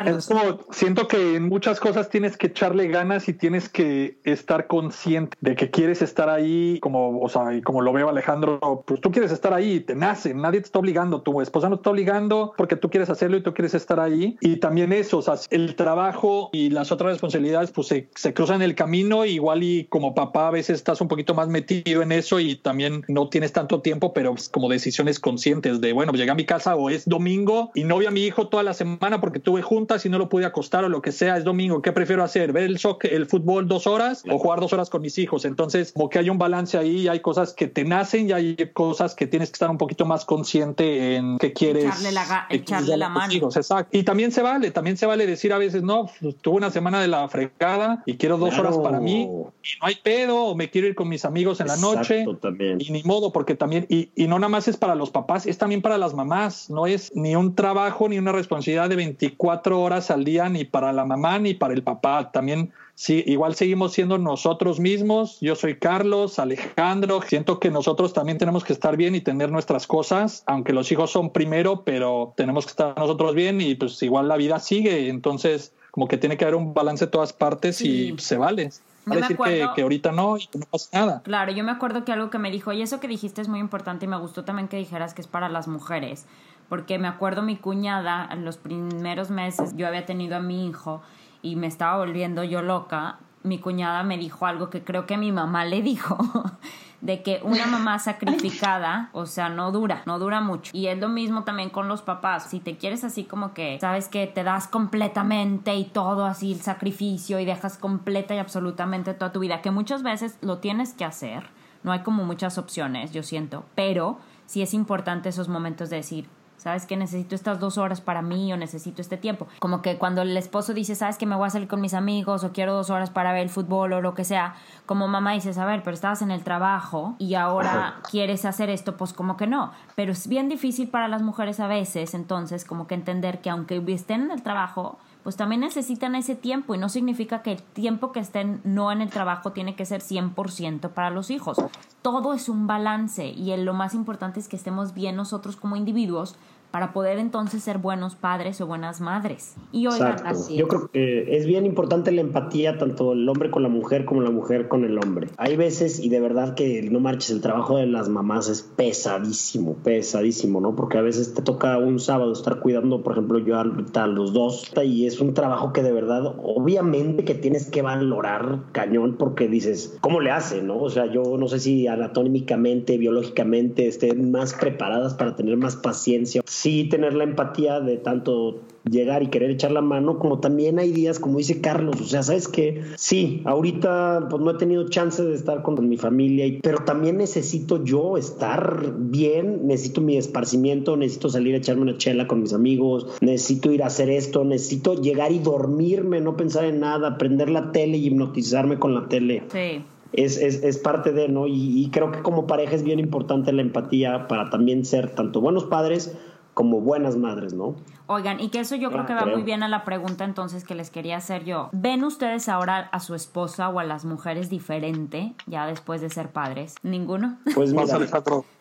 [0.05, 4.67] es como, siento que en muchas cosas tienes que echarle ganas y tienes que estar
[4.67, 9.11] consciente de que quieres estar ahí, como, o sea, como lo veo Alejandro, pues tú
[9.11, 12.53] quieres estar ahí, te nace, nadie te está obligando, tu esposa no te está obligando
[12.57, 14.37] porque tú quieres hacerlo y tú quieres estar ahí.
[14.41, 18.61] Y también eso, o sea, el trabajo y las otras responsabilidades, pues se, se cruzan
[18.61, 22.39] el camino, igual y como papá a veces estás un poquito más metido en eso
[22.39, 26.45] y también no tienes tanto tiempo, pero como decisiones conscientes de, bueno, llegué a mi
[26.45, 29.61] casa o es domingo y no voy a mi hijo toda la semana porque tuve
[29.61, 32.51] juntas y no lo pude acostar o lo que sea, es domingo, ¿qué prefiero hacer?
[32.53, 35.45] ¿Ver el soccer, el fútbol dos horas o jugar dos horas con mis hijos?
[35.45, 39.15] Entonces, como que hay un balance ahí, hay cosas que te nacen y hay cosas
[39.15, 41.85] que tienes que estar un poquito más consciente en qué quieres.
[41.85, 43.33] Echarle la, echarle la mano.
[43.33, 43.97] exacto.
[43.97, 47.01] Y también se vale, también se vale decir a veces, no, pues, tuve una semana
[47.01, 50.69] de la fregada y quiero dos horas para mí y no hay pedo o me
[50.69, 52.25] quiero ir con mis amigos en la noche.
[52.41, 52.79] También.
[52.79, 55.57] Y ni modo, porque también, y, y no nada más es para los papás, es
[55.57, 60.11] también para las mamás, no es ni un trabajo ni una responsabilidad de 24 horas
[60.11, 62.31] al día ni para la mamá ni para el papá.
[62.31, 65.39] También sí, igual seguimos siendo nosotros mismos.
[65.41, 67.21] Yo soy Carlos, Alejandro.
[67.21, 71.11] Siento que nosotros también tenemos que estar bien y tener nuestras cosas, aunque los hijos
[71.11, 75.09] son primero, pero tenemos que estar nosotros bien y pues igual la vida sigue.
[75.09, 78.69] Entonces, como que tiene que haber un balance de todas partes y se vale.
[79.05, 81.21] Para decir que, que, ahorita no y que no pasa nada.
[81.23, 83.59] Claro, yo me acuerdo que algo que me dijo, y eso que dijiste es muy
[83.59, 86.25] importante y me gustó también que dijeras que es para las mujeres
[86.69, 91.01] porque me acuerdo mi cuñada, en los primeros meses yo había tenido a mi hijo
[91.41, 95.31] y me estaba volviendo yo loca, mi cuñada me dijo algo que creo que mi
[95.31, 96.17] mamá le dijo,
[97.01, 100.71] de que una mamá sacrificada, o sea, no dura, no dura mucho.
[100.73, 102.49] Y es lo mismo también con los papás.
[102.49, 106.61] Si te quieres así como que, sabes que te das completamente y todo así el
[106.61, 111.05] sacrificio y dejas completa y absolutamente toda tu vida, que muchas veces lo tienes que
[111.05, 111.47] hacer.
[111.83, 116.27] No hay como muchas opciones, yo siento, pero sí es importante esos momentos de decir,
[116.65, 119.45] ¿sabes que necesito estas dos horas para mí o necesito este tiempo?
[119.59, 122.43] Como que cuando el esposo dice, ¿sabes que me voy a salir con mis amigos
[122.43, 124.55] o quiero dos horas para ver el fútbol o lo que sea?
[124.87, 128.97] Como mamá dices, a ver, pero estabas en el trabajo y ahora quieres hacer esto,
[128.97, 129.73] pues como que no.
[129.93, 133.83] Pero es bien difícil para las mujeres a veces, entonces como que entender que aunque
[133.89, 138.11] estén en el trabajo, pues también necesitan ese tiempo y no significa que el tiempo
[138.11, 141.57] que estén no en el trabajo tiene que ser 100% para los hijos.
[142.03, 146.35] Todo es un balance y lo más importante es que estemos bien nosotros como individuos
[146.75, 149.55] para poder entonces ser buenos padres o buenas madres.
[149.71, 153.63] Y oigan, así Yo creo que es bien importante la empatía, tanto el hombre con
[153.63, 155.29] la mujer como la mujer con el hombre.
[155.37, 159.75] Hay veces, y de verdad que no marches, el trabajo de las mamás es pesadísimo,
[159.85, 160.75] pesadísimo, ¿no?
[160.75, 164.69] Porque a veces te toca un sábado estar cuidando, por ejemplo, yo a los dos,
[164.83, 169.97] y es un trabajo que de verdad, obviamente que tienes que valorar cañón, porque dices,
[170.01, 170.77] ¿cómo le hace, no?
[170.81, 176.41] O sea, yo no sé si anatómicamente, biológicamente estén más preparadas para tener más paciencia
[176.65, 180.91] sí tener la empatía de tanto llegar y querer echar la mano, como también hay
[180.91, 182.81] días, como dice Carlos, o sea, ¿sabes qué?
[182.95, 187.83] Sí, ahorita pues no he tenido chance de estar con mi familia, pero también necesito
[187.83, 193.15] yo estar bien, necesito mi esparcimiento, necesito salir a echarme una chela con mis amigos,
[193.21, 197.71] necesito ir a hacer esto, necesito llegar y dormirme, no pensar en nada, prender la
[197.73, 199.43] tele y hipnotizarme con la tele.
[199.51, 199.83] Sí
[200.15, 201.47] es, es, es parte de, ¿no?
[201.47, 205.41] Y, y creo que como pareja es bien importante la empatía para también ser tanto
[205.41, 206.17] buenos padres
[206.55, 207.75] como buenas madres, ¿no?
[208.07, 210.73] Oigan, y que eso yo creo que va muy bien a la pregunta entonces que
[210.73, 211.69] les quería hacer yo.
[211.73, 216.29] ¿Ven ustedes ahora a su esposa o a las mujeres diferente ya después de ser
[216.29, 216.75] padres?
[216.81, 217.37] ¿Ninguno?
[217.53, 217.99] Pues mira,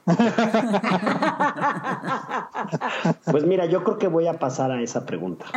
[3.30, 5.46] pues mira, yo creo que voy a pasar a esa pregunta.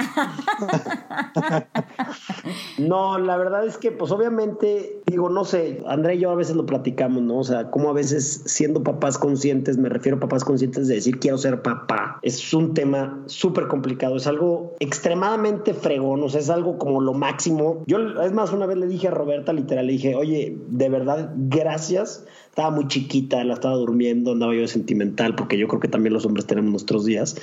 [2.77, 6.55] No, la verdad es que, pues obviamente, digo, no sé, André y yo a veces
[6.55, 7.39] lo platicamos, ¿no?
[7.39, 11.19] O sea, como a veces siendo papás conscientes, me refiero a papás conscientes de decir
[11.19, 16.49] quiero ser papá, es un tema súper complicado, es algo extremadamente fregón, o sea, es
[16.49, 17.83] algo como lo máximo.
[17.87, 21.31] Yo, es más, una vez le dije a Roberta, literal, le dije, oye, de verdad,
[21.35, 22.25] gracias
[22.57, 26.25] estaba muy chiquita, la estaba durmiendo, andaba yo sentimental, porque yo creo que también los
[26.25, 27.37] hombres tenemos nuestros días.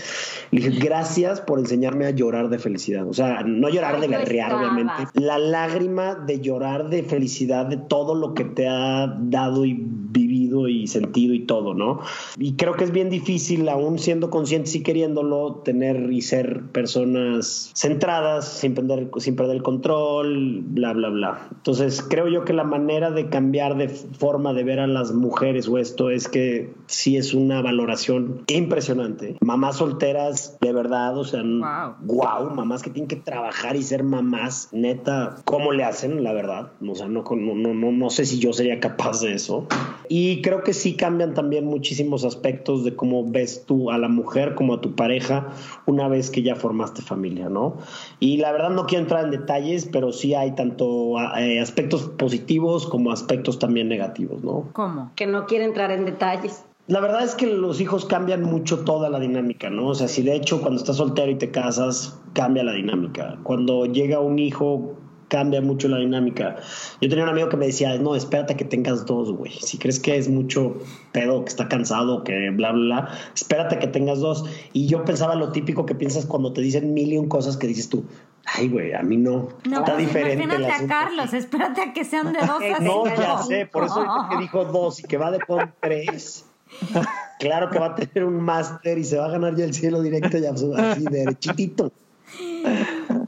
[0.51, 3.07] Le dije, gracias por enseñarme a llorar de felicidad.
[3.07, 5.07] O sea, no llorar de berrear, obviamente.
[5.15, 10.24] La lágrima de llorar de felicidad de todo lo que te ha dado y vivido
[10.69, 12.01] y sentido y todo, ¿no?
[12.39, 17.71] Y creo que es bien difícil, aún siendo conscientes y queriéndolo, tener y ser personas
[17.75, 21.49] centradas, sin perder, sin perder el control, bla, bla, bla.
[21.53, 25.69] Entonces, creo yo que la manera de cambiar de forma de ver a la mujeres
[25.69, 29.37] o esto es que sí es una valoración impresionante.
[29.41, 34.69] Mamás solteras, de verdad, o sea, wow, mamás que tienen que trabajar y ser mamás,
[34.73, 36.23] neta, ¿cómo le hacen?
[36.23, 39.67] La verdad, o sea, no, no, no, no sé si yo sería capaz de eso.
[40.09, 44.55] Y creo que sí cambian también muchísimos aspectos de cómo ves tú a la mujer
[44.55, 45.49] como a tu pareja
[45.87, 47.79] una vez que ya formaste familia, ¿no?
[48.21, 52.87] Y la verdad no quiero entrar en detalles, pero sí hay tanto eh, aspectos positivos
[52.87, 54.69] como aspectos también negativos, ¿no?
[54.75, 55.13] ¿Cómo?
[55.17, 56.63] Que no quiere entrar en detalles.
[56.89, 59.87] La verdad es que los hijos cambian mucho toda la dinámica, ¿no?
[59.89, 63.39] O sea, si de hecho cuando estás soltero y te casas, cambia la dinámica.
[63.45, 64.93] Cuando llega un hijo,
[65.29, 66.57] cambia mucho la dinámica.
[67.01, 69.53] Yo tenía un amigo que me decía, no, espérate que tengas dos, güey.
[69.53, 70.77] Si crees que es mucho
[71.13, 74.45] pedo, que está cansado, que bla, bla, bla, espérate que tengas dos.
[74.73, 77.67] Y yo pensaba lo típico que piensas cuando te dicen mil y un cosas que
[77.67, 78.05] dices tú,
[78.47, 79.49] Ay, güey, a mí no.
[79.69, 80.45] no Está pues diferente.
[80.45, 82.63] Imagínate a Carlos, espérate a que sean de dos.
[82.81, 86.47] No, ya sé, por eso que dijo dos y que va de con tres.
[87.41, 90.01] Claro que va a tener un máster y se va a ganar ya el cielo
[90.01, 91.93] directo, ya así derechitito.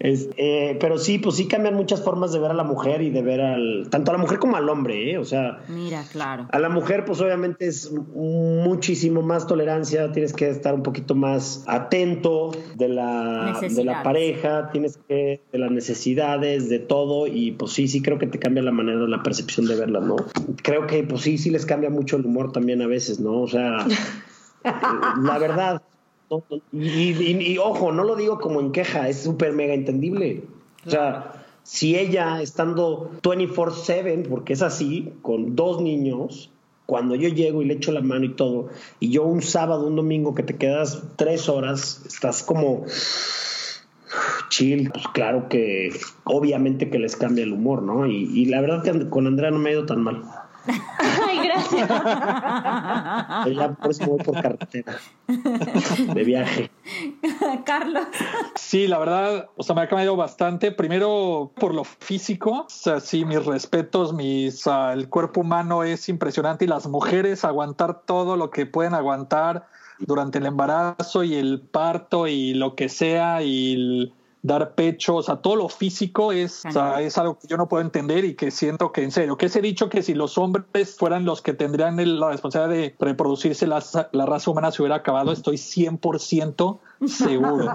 [0.00, 3.22] Eh, pero sí, pues sí cambian muchas formas de ver a la mujer y de
[3.22, 3.88] ver al.
[3.90, 5.18] tanto a la mujer como al hombre, ¿eh?
[5.18, 5.60] O sea.
[5.68, 6.46] Mira, claro.
[6.50, 11.64] A la mujer, pues obviamente es muchísimo más tolerancia, tienes que estar un poquito más
[11.66, 15.42] atento de la, de la pareja, tienes que.
[15.52, 18.98] de las necesidades, de todo, y pues sí, sí creo que te cambia la manera,
[19.06, 20.16] la percepción de verla, ¿no?
[20.62, 23.40] Creo que, pues sí, sí les cambia mucho el humor también a veces, ¿no?
[23.40, 23.86] O sea.
[25.22, 25.82] la verdad,
[26.72, 30.44] y, ojo, no lo digo como en queja, es súper mega entendible.
[30.86, 36.50] O sea, si ella estando 24/7, porque es así, con dos niños,
[36.86, 38.68] cuando yo llego y le echo la mano y todo,
[39.00, 42.84] y yo un sábado, un domingo que te quedas tres horas, estás como
[44.48, 45.90] chill, pues claro que
[46.24, 48.06] obviamente que les cambia el humor, ¿no?
[48.06, 50.22] Y, y la verdad que con Andrea no me ha ido tan mal.
[51.28, 51.88] Ay, gracias.
[51.88, 54.96] Ya por eso voy por carretera.
[55.26, 56.70] De viaje.
[57.64, 58.06] Carlos.
[58.54, 60.72] Sí, la verdad, o sea, me ha cambiado bastante.
[60.72, 62.64] Primero por lo físico.
[62.66, 68.02] O sea, sí, mis respetos, mis, el cuerpo humano es impresionante y las mujeres aguantar
[68.02, 73.42] todo lo que pueden aguantar durante el embarazo y el parto y lo que sea
[73.42, 74.12] y el
[74.46, 78.24] dar pecho, o sea, todo lo físico es, es algo que yo no puedo entender
[78.24, 81.42] y que siento que en serio, que se dicho que si los hombres fueran los
[81.42, 83.82] que tendrían la responsabilidad de reproducirse, la,
[84.12, 87.66] la raza humana se hubiera acabado, estoy 100% seguro.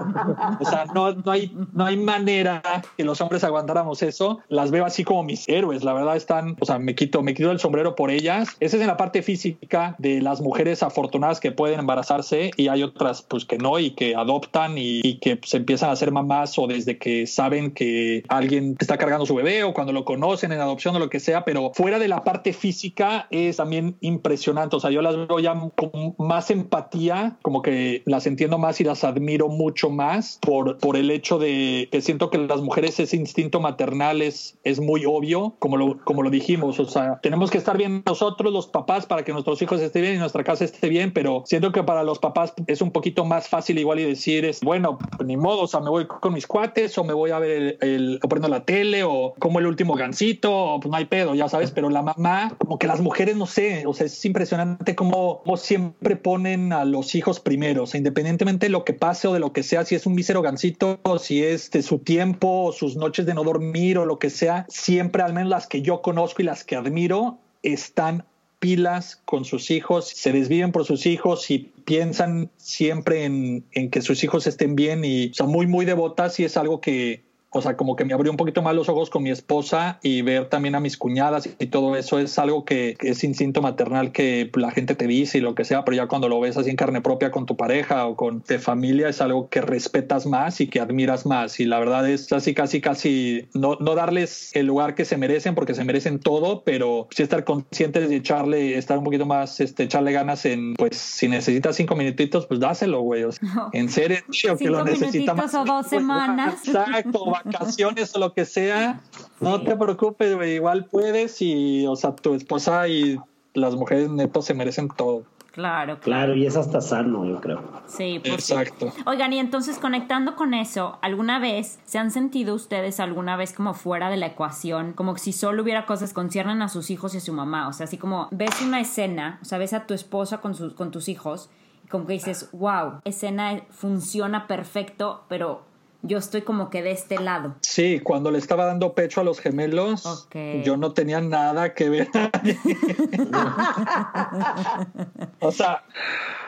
[0.60, 2.62] O sea, no, no, hay, no hay manera
[2.96, 4.40] que los hombres aguantáramos eso.
[4.48, 5.84] Las veo así como mis héroes.
[5.84, 8.56] La verdad están, o sea, me quito, me quito el sombrero por ellas.
[8.60, 12.82] Esa es en la parte física de las mujeres afortunadas que pueden embarazarse y hay
[12.82, 16.66] otras pues que no y que adoptan y, que se empiezan a hacer mamás o
[16.66, 20.96] desde que saben que alguien está cargando su bebé o cuando lo conocen en adopción
[20.96, 24.76] o lo que sea, pero fuera de la parte física es también impresionante.
[24.76, 28.84] O sea, yo las veo ya con más empatía, como que las entiendo más y
[28.84, 33.16] las admiro mucho más por, por el hecho de que siento que las mujeres ese
[33.16, 37.58] instinto maternal es, es muy obvio, como lo, como lo dijimos, o sea, tenemos que
[37.58, 40.88] estar bien nosotros los papás para que nuestros hijos estén bien y nuestra casa esté
[40.88, 44.44] bien, pero siento que para los papás es un poquito más fácil igual y decir,
[44.44, 47.30] es, bueno, pues ni modo, o sea, me voy con mis cuates o me voy
[47.30, 50.96] a ver el, o prendo la tele o como el último gancito, o pues no
[50.96, 54.06] hay pedo, ya sabes, pero la mamá, como que las mujeres, no sé, o sea,
[54.06, 58.94] es impresionante cómo, siempre ponen a los hijos primero, o sea, independientemente de lo que
[59.02, 61.98] pase o de lo que sea, si es un mísero gancito, si es de su
[61.98, 65.66] tiempo, o sus noches de no dormir o lo que sea, siempre, al menos las
[65.66, 68.24] que yo conozco y las que admiro, están
[68.60, 74.02] pilas con sus hijos, se desviven por sus hijos y piensan siempre en, en que
[74.02, 77.76] sus hijos estén bien y son muy, muy devotas y es algo que, o sea,
[77.76, 80.74] como que me abrió un poquito más los ojos con mi esposa y ver también
[80.74, 84.94] a mis cuñadas y todo eso es algo que, es instinto maternal que la gente
[84.94, 87.30] te dice y lo que sea, pero ya cuando lo ves así en carne propia
[87.30, 91.26] con tu pareja o con tu familia es algo que respetas más y que admiras
[91.26, 95.16] más y la verdad es así casi casi no, no darles el lugar que se
[95.16, 99.60] merecen porque se merecen todo, pero sí estar conscientes de echarle, estar un poquito más,
[99.60, 103.22] este, echarle ganas en, pues si necesitas cinco minutitos, pues dáselo, güey.
[103.72, 104.18] En serio,
[104.58, 105.54] que lo necesita más.
[105.54, 106.66] o dos semanas.
[106.66, 109.00] Exacto, vacaciones o lo que sea,
[109.40, 113.18] no te preocupes, igual puedes y, o sea, tu esposa y
[113.54, 115.24] las mujeres netos se merecen todo.
[115.52, 116.34] Claro, claro.
[116.34, 117.62] y es hasta sano, yo creo.
[117.86, 118.90] Sí, por exacto.
[119.04, 123.74] Oigan, y entonces conectando con eso, ¿alguna vez se han sentido ustedes alguna vez como
[123.74, 124.94] fuera de la ecuación?
[124.94, 127.68] Como si solo hubiera cosas que conciernen a sus hijos y a su mamá.
[127.68, 130.72] O sea, así como ves una escena, o sea, ves a tu esposa con, sus,
[130.72, 131.50] con tus hijos,
[131.84, 135.66] y como que dices, wow, escena funciona perfecto, pero
[136.02, 137.54] yo estoy como que de este lado.
[137.62, 140.28] Sí, cuando le estaba dando pecho a los gemelos,
[140.64, 142.08] yo no tenía nada que ver.
[145.40, 145.84] o sea,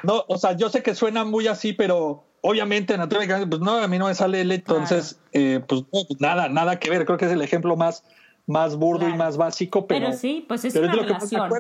[0.02, 3.88] no, o sea, yo sé que suena muy así, pero obviamente naturalmente, pues no, a
[3.88, 7.06] mí no me sale el entonces, eh, pues, pues nada, nada que ver.
[7.06, 8.04] Creo que es el ejemplo más
[8.46, 11.50] más burdo y más básico, pero, pero sí, pues es una es relación.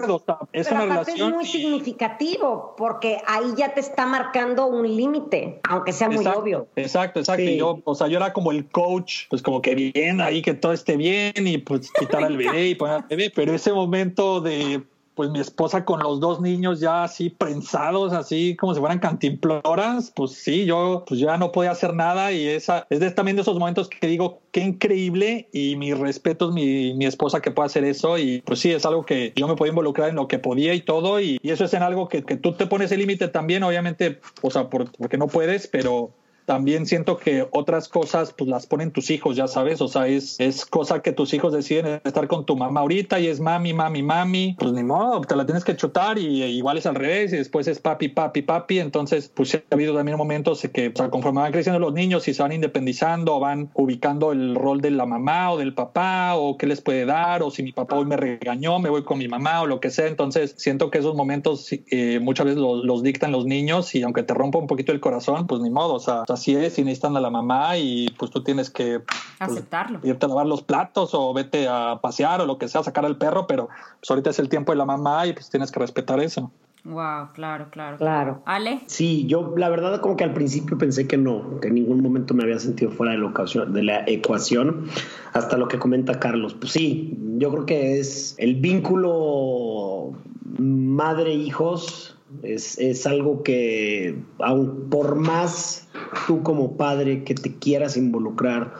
[0.52, 1.28] es una relación.
[1.28, 6.68] Es muy significativo porque ahí ya te está marcando un límite, aunque sea muy obvio.
[6.76, 7.44] Exacto, exacto.
[7.44, 10.72] yo, o sea, yo era como el coach, pues como que bien ahí que todo
[10.72, 14.82] esté bien y pues quitar al bebé y poner al bebé, pero ese momento de
[15.14, 20.12] pues mi esposa con los dos niños ya así prensados, así como si fueran cantimploras,
[20.14, 23.42] pues sí, yo pues ya no podía hacer nada y esa es de, también de
[23.42, 27.66] esos momentos que digo, qué increíble y mi respeto es mi, mi esposa que pueda
[27.66, 30.38] hacer eso y pues sí, es algo que yo me podía involucrar en lo que
[30.38, 33.28] podía y todo y, eso es en algo que, que tú te pones el límite
[33.28, 36.10] también, obviamente, o sea, porque no puedes, pero
[36.44, 40.38] también siento que otras cosas pues las ponen tus hijos, ya sabes, o sea, es,
[40.40, 44.02] es cosa que tus hijos deciden estar con tu mamá ahorita y es mami, mami,
[44.02, 47.36] mami, pues ni modo, te la tienes que chutar y igual es al revés y
[47.36, 51.40] después es papi, papi, papi, entonces pues ha habido también momentos que o sea, conforme
[51.40, 55.52] van creciendo los niños y se van independizando, van ubicando el rol de la mamá
[55.52, 58.78] o del papá o qué les puede dar o si mi papá hoy me regañó,
[58.78, 62.18] me voy con mi mamá o lo que sea, entonces siento que esos momentos eh,
[62.20, 65.46] muchas veces los, los dictan los niños y aunque te rompa un poquito el corazón,
[65.46, 68.42] pues ni modo, o sea, así es y necesitan a la mamá y pues tú
[68.42, 70.00] tienes que pues, aceptarlo.
[70.02, 73.16] irte a lavar los platos o vete a pasear o lo que sea, sacar al
[73.16, 73.68] perro, pero
[74.00, 76.50] pues ahorita es el tiempo de la mamá y pues tienes que respetar eso.
[76.84, 77.96] Wow, claro, claro.
[77.96, 78.42] Claro.
[78.44, 78.82] Ale.
[78.86, 82.34] Sí, yo la verdad como que al principio pensé que no, que en ningún momento
[82.34, 84.86] me había sentido fuera de la, ocasión, de la ecuación,
[85.32, 86.52] hasta lo que comenta Carlos.
[86.52, 90.12] Pues sí, yo creo que es el vínculo
[90.58, 95.88] madre-hijos es, es, algo que, aun por más
[96.26, 98.74] tú como padre que te quieras involucrar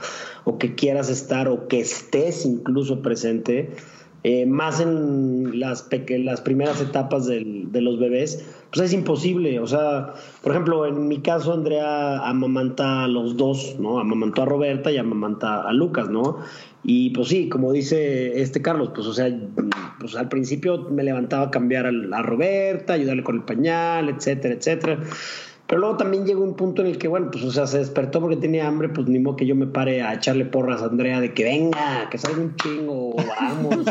[0.45, 3.71] o que quieras estar o que estés incluso presente,
[4.27, 8.43] eh, más en las, las primeras etapas del, de los bebés,
[8.73, 9.61] pues es imposible.
[9.61, 13.99] O sea, por ejemplo, en mi caso, Andrea amamanta a los dos, ¿no?
[13.99, 16.39] Amamantó a Roberta y amamanta a Lucas, ¿no?
[16.85, 19.35] Y pues sí, como dice este Carlos, pues o sea,
[19.99, 24.99] pues al principio me levantaba a cambiar a, Roberta, ayudarle con el pañal, etcétera, etcétera.
[25.67, 28.21] Pero luego también llegó un punto en el que, bueno, pues, o sea, se despertó
[28.21, 31.21] porque tenía hambre, pues ni modo que yo me pare a echarle porras a Andrea
[31.21, 33.87] de que venga, que salga un chingo, vamos.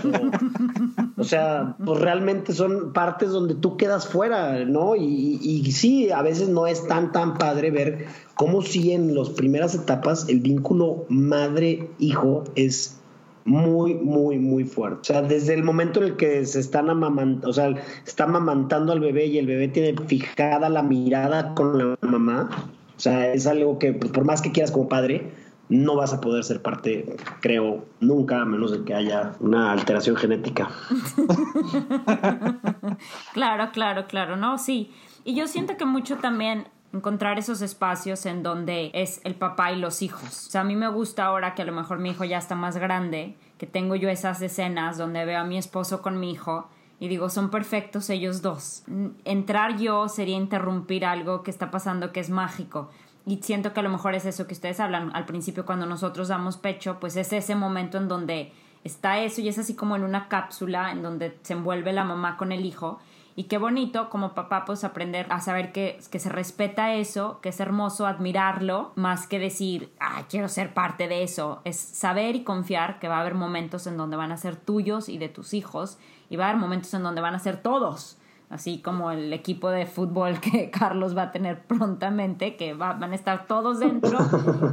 [1.17, 4.95] o, sea, pues realmente son partes donde tú quedas fuera, ¿no?
[4.95, 8.05] Y, y, sí, a veces no es tan, tan padre ver
[8.35, 12.99] cómo sí en las primeras etapas el vínculo madre-hijo es
[13.45, 14.99] muy, muy, muy fuerte.
[15.01, 17.73] O sea, desde el momento en el que se están amamantando, o sea,
[18.05, 22.49] está amamantando al bebé y el bebé tiene fijada la mirada con la mamá,
[22.95, 25.31] o sea, es algo que pues, por más que quieras como padre,
[25.69, 30.15] no vas a poder ser parte, creo, nunca, a menos de que haya una alteración
[30.15, 30.69] genética.
[33.33, 34.91] claro, claro, claro, no, sí.
[35.23, 39.79] Y yo siento que mucho también encontrar esos espacios en donde es el papá y
[39.79, 40.47] los hijos.
[40.47, 42.55] O sea, a mí me gusta ahora que a lo mejor mi hijo ya está
[42.55, 46.69] más grande, que tengo yo esas escenas donde veo a mi esposo con mi hijo
[46.99, 48.83] y digo, son perfectos ellos dos.
[49.25, 52.89] Entrar yo sería interrumpir algo que está pasando que es mágico.
[53.25, 56.27] Y siento que a lo mejor es eso que ustedes hablan al principio cuando nosotros
[56.27, 60.03] damos pecho, pues es ese momento en donde está eso y es así como en
[60.03, 62.99] una cápsula en donde se envuelve la mamá con el hijo.
[63.35, 67.49] Y qué bonito como papá pues aprender a saber que, que se respeta eso, que
[67.49, 71.61] es hermoso admirarlo, más que decir, ah, quiero ser parte de eso.
[71.63, 75.09] Es saber y confiar que va a haber momentos en donde van a ser tuyos
[75.09, 75.97] y de tus hijos
[76.29, 78.17] y va a haber momentos en donde van a ser todos
[78.53, 83.15] así como el equipo de fútbol que Carlos va a tener prontamente, que van a
[83.15, 84.19] estar todos dentro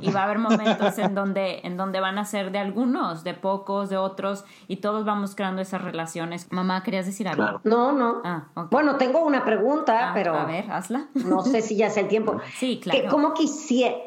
[0.01, 3.35] y va a haber momentos en donde, en donde van a ser de algunos, de
[3.35, 6.47] pocos, de otros, y todos vamos creando esas relaciones.
[6.53, 7.61] Mamá, ¿querías decir algo?
[7.65, 8.21] No, no.
[8.25, 10.35] Ah, bueno, tengo una pregunta, ah, pero...
[10.35, 11.07] A ver, hazla.
[11.15, 12.37] No sé si ya es el tiempo.
[12.61, 13.09] Sí, claro.
[13.09, 13.33] ¿Cómo,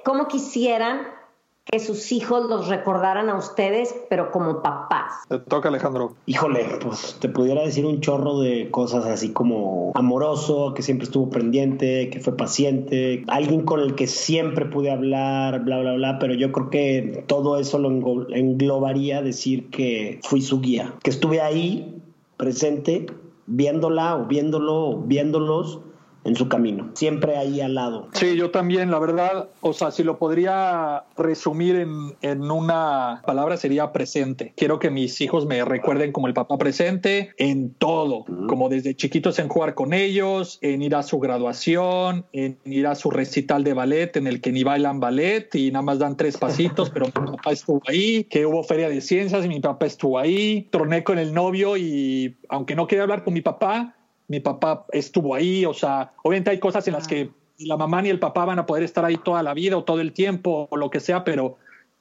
[0.04, 1.00] cómo quisieran
[1.66, 5.24] que sus hijos los recordaran a ustedes, pero como papás.
[5.30, 6.14] Te toca, Alejandro.
[6.26, 11.30] Híjole, pues te pudiera decir un chorro de cosas así como amoroso, que siempre estuvo
[11.30, 16.34] pendiente, que fue paciente, alguien con el que siempre pude hablar, bla, bla, bla, pero
[16.34, 22.02] yo creo que todo eso lo englobaría decir que fui su guía, que estuve ahí
[22.38, 23.08] presente,
[23.48, 25.80] viéndola o viéndolo o viéndolos
[26.24, 28.08] en su camino, siempre ahí al lado.
[28.14, 33.58] Sí, yo también, la verdad, o sea, si lo podría resumir en, en, una palabra
[33.58, 34.54] sería presente.
[34.56, 39.40] Quiero que mis hijos me recuerden como el papá presente en todo, como desde chiquitos
[39.40, 43.74] en jugar con ellos, en ir a su graduación, en ir a su recital de
[43.74, 47.12] ballet en el que ni bailan ballet y nada más dan tres pasitos, pero mi
[47.12, 51.20] papá estuvo ahí, que hubo feria de ciencias y mi papá estuvo ahí, torné con
[51.20, 53.96] el novio y aunque no quería hablar con mi papá,
[54.34, 57.30] mi papá estuvo ahí, o sea, obviamente hay cosas en las que
[57.60, 60.02] la mamá ni el papá van a poder estar ahí toda la vida o todo
[60.02, 61.58] el tiempo o lo que sea, pero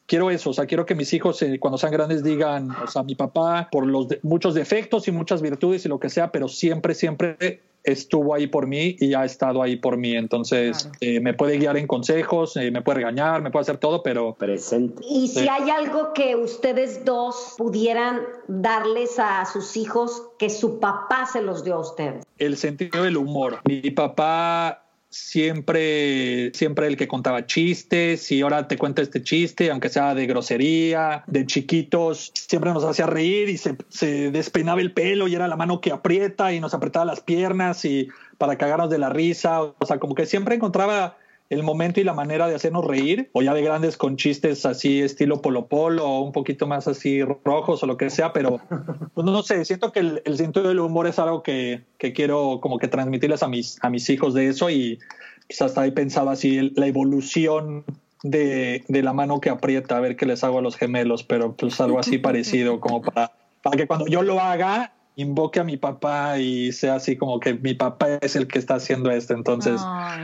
[0.06, 3.02] quiero eso, o sea, quiero que mis hijos eh, cuando sean grandes digan, o sea,
[3.02, 6.94] mi papá por los muchos defectos y muchas virtudes y lo que sea, pero siempre,
[6.94, 10.14] siempre estuvo ahí por mí y ha estado ahí por mí.
[10.16, 14.02] Entonces, eh, me puede guiar en consejos, eh, me puede regañar, me puede hacer todo,
[14.02, 14.34] pero...
[14.34, 15.02] Presente.
[15.08, 21.26] Y si hay algo que ustedes dos pudieran darles a sus hijos que su papá
[21.26, 22.24] se los dio a ustedes.
[22.38, 23.60] El sentido del humor.
[23.64, 24.82] Mi papá
[25.12, 30.26] siempre, siempre el que contaba chistes y ahora te cuenta este chiste, aunque sea de
[30.26, 35.46] grosería, de chiquitos, siempre nos hacía reír y se, se despeinaba el pelo y era
[35.48, 38.08] la mano que aprieta y nos apretaba las piernas y
[38.38, 41.18] para cagarnos de la risa, o sea, como que siempre encontraba
[41.52, 45.02] el momento y la manera de hacernos reír, o ya de grandes con chistes así
[45.02, 48.58] estilo Polo Polo, o un poquito más así rojos o lo que sea, pero
[49.14, 52.60] pues no sé, siento que el, el sentido del humor es algo que, que, quiero
[52.62, 54.98] como que transmitirles a mis, a mis hijos de eso y
[55.46, 57.84] quizás hasta ahí pensaba así la evolución
[58.22, 61.52] de, de, la mano que aprieta, a ver qué les hago a los gemelos, pero
[61.52, 63.32] pues algo así parecido, como para,
[63.62, 67.54] para que cuando yo lo haga, invoque a mi papá y sea así como que
[67.54, 69.34] mi papá es el que está haciendo esto.
[69.34, 69.80] Entonces,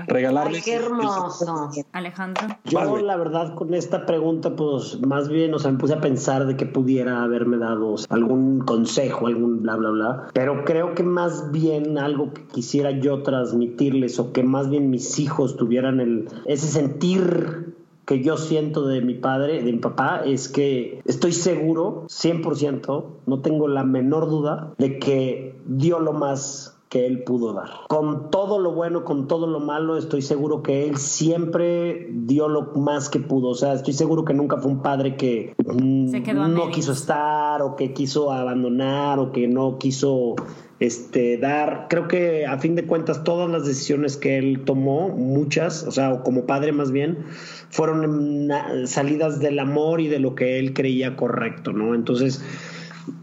[0.06, 0.62] regalarle.
[0.62, 1.70] qué hermoso.
[1.92, 2.48] Alejandro.
[2.64, 6.46] Yo, la verdad, con esta pregunta, pues más bien, o sea, me puse a pensar
[6.46, 10.26] de que pudiera haberme dado algún consejo, algún bla, bla, bla.
[10.32, 15.18] Pero creo que más bien algo que quisiera yo transmitirles o que más bien mis
[15.18, 17.77] hijos tuvieran el, ese sentir
[18.08, 23.40] que yo siento de mi padre, de mi papá, es que estoy seguro, 100%, no
[23.40, 27.68] tengo la menor duda, de que dio lo más que él pudo dar.
[27.86, 32.72] Con todo lo bueno, con todo lo malo, estoy seguro que él siempre dio lo
[32.76, 33.50] más que pudo.
[33.50, 37.92] O sea, estoy seguro que nunca fue un padre que no quiso estar o que
[37.92, 40.34] quiso abandonar o que no quiso
[40.80, 45.82] este, dar, creo que a fin de cuentas todas las decisiones que él tomó, muchas,
[45.82, 47.18] o sea, como padre más bien,
[47.70, 48.48] fueron
[48.86, 51.94] salidas del amor y de lo que él creía correcto, ¿no?
[51.94, 52.44] Entonces,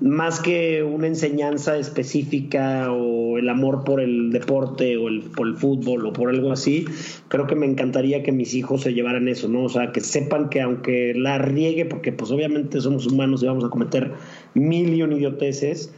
[0.01, 5.55] más que una enseñanza específica o el amor por el deporte o el, por el
[5.55, 6.85] fútbol o por algo así,
[7.27, 9.63] creo que me encantaría que mis hijos se llevaran eso, ¿no?
[9.63, 13.63] O sea, que sepan que aunque la riegue, porque pues obviamente somos humanos y vamos
[13.63, 14.11] a cometer
[14.53, 15.93] mil y idioteces,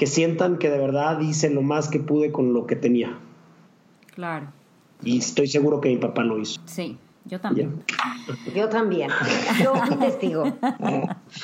[0.00, 3.18] que sientan que de verdad hice lo más que pude con lo que tenía.
[4.14, 4.46] Claro.
[5.02, 6.58] Y estoy seguro que mi papá lo hizo.
[6.64, 6.96] Sí.
[7.26, 7.84] Yo también.
[8.56, 9.10] Yo también.
[9.62, 10.44] Yo fui testigo.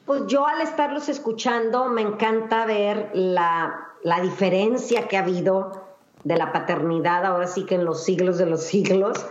[0.06, 5.84] Pues yo al estarlos escuchando me encanta ver la, la diferencia que ha habido
[6.24, 9.26] de la paternidad, ahora sí que en los siglos de los siglos,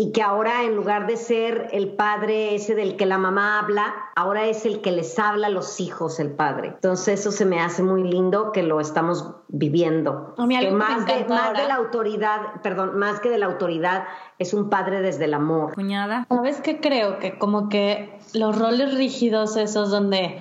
[0.00, 3.96] y que ahora en lugar de ser el padre ese del que la mamá habla,
[4.14, 6.68] ahora es el que les habla a los hijos el padre.
[6.68, 10.36] Entonces eso se me hace muy lindo que lo estamos viviendo.
[10.36, 14.04] que más, de, más de la autoridad, perdón, más que de la autoridad,
[14.38, 15.74] es un padre desde el amor.
[15.74, 16.26] Cuñada.
[16.28, 17.18] ¿Sabes qué creo?
[17.18, 20.40] Que como que los roles rígidos esos donde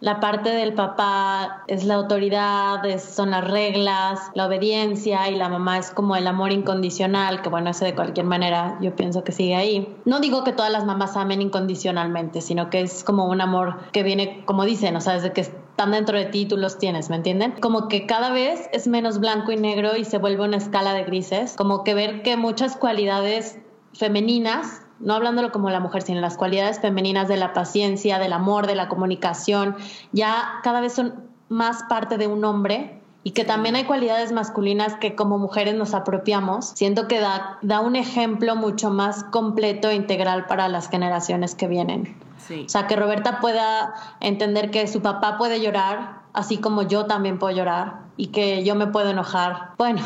[0.00, 5.78] la parte del papá es la autoridad, son las reglas, la obediencia y la mamá
[5.78, 9.54] es como el amor incondicional, que bueno, ese de cualquier manera yo pienso que sigue
[9.54, 9.96] ahí.
[10.04, 14.02] No digo que todas las mamás amen incondicionalmente, sino que es como un amor que
[14.02, 17.16] viene, como dicen, o sea, desde que están dentro de ti tú los tienes, ¿me
[17.16, 17.52] entienden?
[17.60, 21.04] Como que cada vez es menos blanco y negro y se vuelve una escala de
[21.04, 23.58] grises, como que ver que muchas cualidades
[23.94, 28.66] femeninas no hablándolo como la mujer, sino las cualidades femeninas de la paciencia, del amor,
[28.66, 29.76] de la comunicación,
[30.12, 31.14] ya cada vez son
[31.48, 35.94] más parte de un hombre y que también hay cualidades masculinas que como mujeres nos
[35.94, 41.54] apropiamos, siento que da, da un ejemplo mucho más completo e integral para las generaciones
[41.54, 42.16] que vienen.
[42.50, 47.38] O sea, que Roberta pueda entender que su papá puede llorar, así como yo también
[47.38, 49.70] puedo llorar, y que yo me puedo enojar.
[49.78, 50.02] Bueno,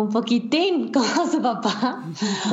[0.00, 2.02] un poquitín como su papá.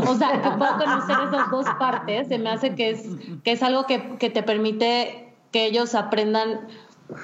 [0.08, 3.08] O sea, que puedo conocer esas dos partes, se me hace que es,
[3.44, 6.68] que es algo que, que te permite que ellos aprendan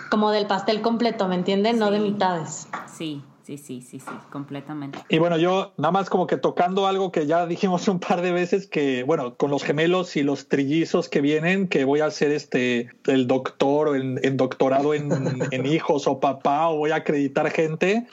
[0.10, 1.80] como del pastel completo, ¿me entienden?
[1.80, 2.68] No de mitades.
[2.88, 5.00] Sí, Sí, sí, sí, sí, completamente.
[5.10, 8.32] Y bueno, yo nada más como que tocando algo que ya dijimos un par de
[8.32, 12.32] veces que, bueno, con los gemelos y los trillizos que vienen, que voy a hacer
[12.32, 15.12] este, el doctor o el, doctorado en,
[15.52, 18.08] en, hijos o papá o voy a acreditar gente.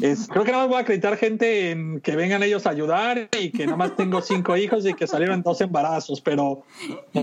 [0.00, 3.28] Es, creo que nada más voy a acreditar gente en que vengan ellos a ayudar
[3.38, 6.62] y que nada más tengo cinco hijos y que salieron dos embarazos, pero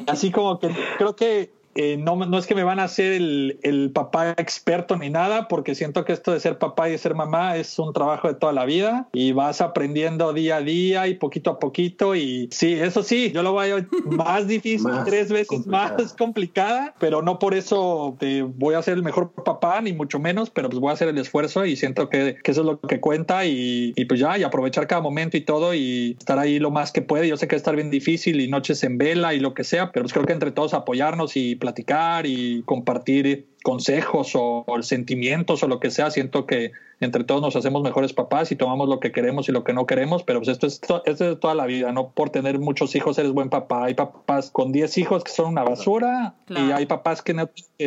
[0.05, 0.69] así como que
[0.99, 4.97] creo que eh, no, no, es que me van a hacer el, el, papá experto
[4.97, 7.93] ni nada, porque siento que esto de ser papá y de ser mamá es un
[7.93, 12.15] trabajo de toda la vida y vas aprendiendo día a día y poquito a poquito.
[12.15, 13.69] Y sí, eso sí, yo lo voy
[14.05, 19.03] más difícil, tres veces más complicada, pero no por eso te voy a ser el
[19.03, 22.37] mejor papá, ni mucho menos, pero pues voy a hacer el esfuerzo y siento que,
[22.43, 25.41] que eso es lo que cuenta y, y, pues ya, y aprovechar cada momento y
[25.41, 27.27] todo y estar ahí lo más que puede.
[27.27, 29.63] Yo sé que va a estar bien difícil y noches en vela y lo que
[29.63, 35.63] sea, pero pues creo que entre todos apoyarnos y platicar y compartir consejos o, sentimientos
[35.63, 38.99] o lo que sea, siento que entre todos nos hacemos mejores papás y tomamos lo
[38.99, 41.65] que queremos y lo que no queremos, pero pues esto es, esto es toda la
[41.65, 43.85] vida, no por tener muchos hijos eres buen papá.
[43.85, 47.33] Hay papás con 10 hijos que son una basura y hay papás que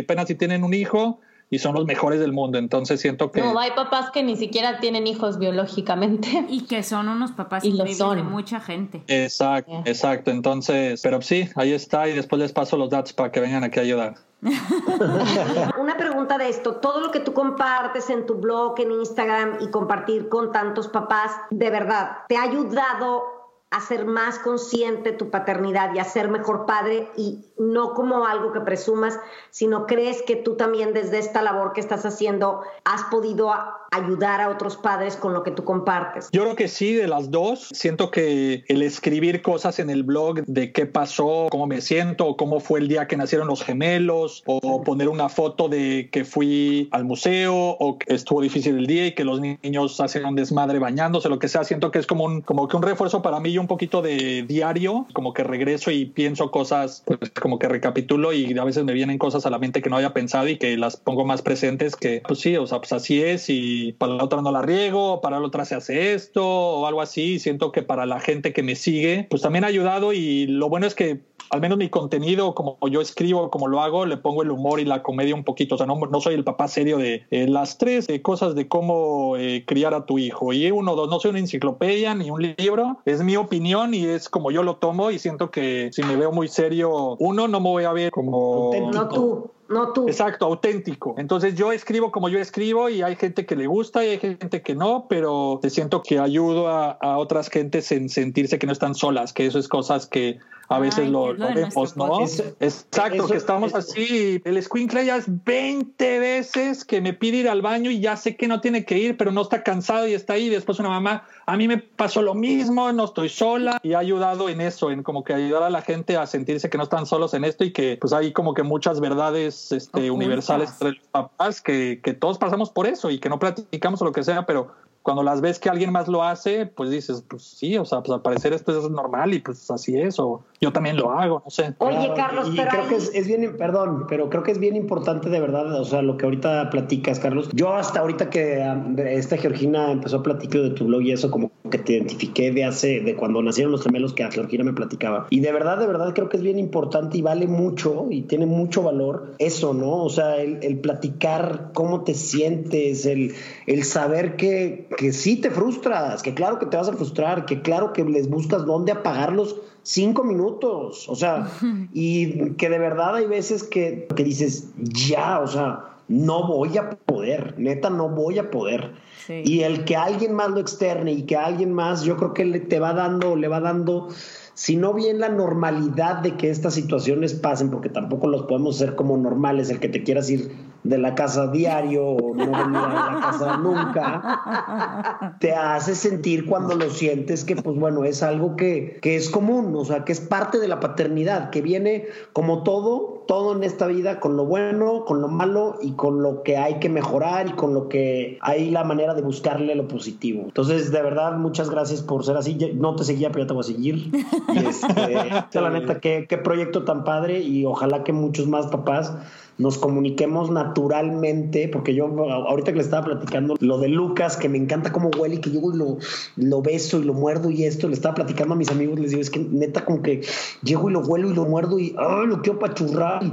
[0.01, 1.21] apenas si tienen un hijo
[1.55, 2.59] y son los mejores del mundo.
[2.59, 3.41] Entonces siento que.
[3.41, 6.47] No, hay papás que ni siquiera tienen hijos biológicamente.
[6.49, 8.17] Y que son unos papás y lo son.
[8.17, 9.03] de mucha gente.
[9.07, 10.31] Exacto, exacto.
[10.31, 12.09] Entonces, pero sí, ahí está.
[12.09, 14.15] Y después les paso los datos para que vengan aquí a ayudar.
[15.79, 19.69] Una pregunta de esto, todo lo que tú compartes en tu blog, en Instagram y
[19.69, 23.34] compartir con tantos papás, de verdad, ¿te ha ayudado
[23.75, 28.53] a ser más consciente tu paternidad y a ser mejor padre y no como algo
[28.53, 29.19] que presumas,
[29.51, 33.53] sino crees que tú también desde esta labor que estás haciendo has podido
[33.95, 36.29] ayudar a otros padres con lo que tú compartes?
[36.33, 37.69] Yo creo que sí, de las dos.
[37.73, 42.61] Siento que el escribir cosas en el blog de qué pasó, cómo me siento, cómo
[42.61, 47.05] fue el día que nacieron los gemelos, o poner una foto de que fui al
[47.05, 51.39] museo o estuvo difícil el día y que los niños hacen un desmadre bañándose, lo
[51.39, 54.03] que sea, siento que es como un, como que un refuerzo para mí un poquito
[54.03, 58.85] de diario, como que regreso y pienso cosas, pues como que recapitulo y a veces
[58.85, 61.43] me vienen cosas a la mente que no había pensado y que las pongo más
[61.43, 64.63] presentes que, pues sí, o sea, pues así es y para la otra no la
[64.63, 67.39] riego, para la otra se hace esto o algo así.
[67.39, 70.87] Siento que para la gente que me sigue, pues también ha ayudado y lo bueno
[70.87, 71.21] es que
[71.51, 74.85] al menos mi contenido, como yo escribo, como lo hago, le pongo el humor y
[74.85, 75.75] la comedia un poquito.
[75.75, 78.69] O sea, no, no soy el papá serio de eh, las tres eh, cosas de
[78.69, 80.53] cómo eh, criar a tu hijo.
[80.53, 82.99] Y uno, dos, no soy una enciclopedia ni un libro.
[83.05, 85.11] Es mi opinión y es como yo lo tomo.
[85.11, 88.73] Y siento que si me veo muy serio, uno, no me voy a ver como.
[88.93, 89.51] No tú.
[89.69, 90.07] No tú.
[90.09, 91.15] Exacto, auténtico.
[91.19, 94.63] Entonces yo escribo como yo escribo y hay gente que le gusta y hay gente
[94.63, 98.73] que no, pero te siento que ayudo a, a otras gentes en sentirse que no
[98.73, 100.39] están solas, que eso es cosas que
[100.69, 102.23] a veces lo, vemos, ¿no?
[102.61, 104.41] Exacto, que estamos así.
[104.45, 108.37] El squinkle ya es 20 veces que me pide ir al baño y ya sé
[108.37, 110.49] que no tiene que ir, pero no está cansado y está ahí.
[110.49, 114.49] Después una mamá, a mí me pasó lo mismo, no estoy sola y ha ayudado
[114.49, 117.35] en eso, en como que ayudar a la gente a sentirse que no están solos
[117.35, 121.61] en esto y que pues hay como que muchas verdades este, universales entre los papás
[121.61, 124.73] que, que todos pasamos por eso y que no platicamos o lo que sea, pero
[125.05, 128.11] cuando las ves que alguien más lo hace, pues dices, pues sí, o sea, pues
[128.11, 131.51] al parecer esto es normal y pues así es, o yo también lo hago, no
[131.51, 131.75] sé.
[131.79, 135.39] Oye, Carlos, y, creo que es, bien, perdón, pero creo que es bien importante de
[135.39, 137.51] verdad, o sea, lo que ahorita platicas, Carlos.
[137.53, 141.31] Yo hasta ahorita que um, esta Georgina empezó a platicar de tu blog y eso,
[141.31, 144.73] como que te identifiqué de hace, de cuando nacieron los gemelos que a Georgina me
[144.73, 145.27] platicaba.
[145.29, 148.47] Y de verdad, de verdad creo que es bien importante y vale mucho y tiene
[148.47, 150.03] mucho valor eso, ¿no?
[150.05, 153.35] O sea, el, el platicar cómo te sientes, el,
[153.67, 157.63] el saber que que sí te frustras, que claro que te vas a frustrar, que
[157.63, 161.49] claro que les buscas dónde apagar los cinco minutos, o sea,
[161.93, 166.91] y que de verdad hay veces que, que dices, ya, o sea, no voy a
[166.91, 168.93] poder, neta, no voy a poder.
[169.29, 172.61] Y el que alguien más lo externe y que alguien más, yo creo que le,
[172.61, 174.09] te va dando, le va dando
[174.55, 178.95] si no bien la normalidad de que estas situaciones pasen, porque tampoco los podemos hacer
[178.95, 180.53] como normales, el que te quieras ir
[180.85, 186.75] de la casa diario o no venir a la casa nunca, te hace sentir cuando
[186.75, 190.21] lo sientes que, pues bueno, es algo que, que es común, o sea, que es
[190.21, 195.07] parte de la paternidad, que viene como todo, todo en esta vida, con lo bueno,
[195.07, 198.71] con lo malo y con lo que hay que mejorar y con lo que hay
[198.71, 200.43] la manera de buscarle lo positivo.
[200.45, 202.59] Entonces, de verdad, muchas gracias por ser así.
[202.75, 204.11] No te seguía, pero ya te voy a seguir.
[204.53, 209.15] Y este, la neta, qué, qué proyecto tan padre y ojalá que muchos más papás
[209.59, 214.59] nos comuniquemos naturalmente, porque yo ahorita que le estaba platicando lo de Lucas, que me
[214.59, 215.99] encanta cómo huele y que yo lo,
[216.37, 219.23] lo beso y lo muerdo y esto, le estaba platicando a mis amigos, les digo,
[219.23, 220.23] es que neta como que
[220.63, 221.95] llego y lo huelo y lo muerdo y
[222.27, 223.33] lo quiero pachurrar y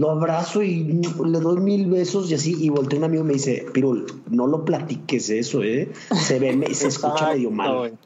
[0.00, 3.32] lo abrazo y le doy mil besos y así, y volteé un amigo y me
[3.34, 5.90] dice, Pirul, no lo platiques eso, ¿eh?
[6.14, 7.98] Se ve, se escucha medio mal.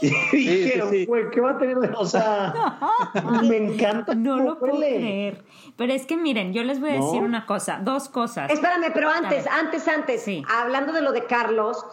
[0.32, 1.76] Y ¿qué va a tener?
[1.96, 2.54] O sea,
[3.42, 4.14] me encanta.
[4.14, 5.44] No lo puedo creer.
[5.76, 8.50] Pero es que miren, yo les voy a decir una cosa, dos cosas.
[8.50, 11.84] Espérame, pero antes, antes, antes, hablando de lo de Carlos,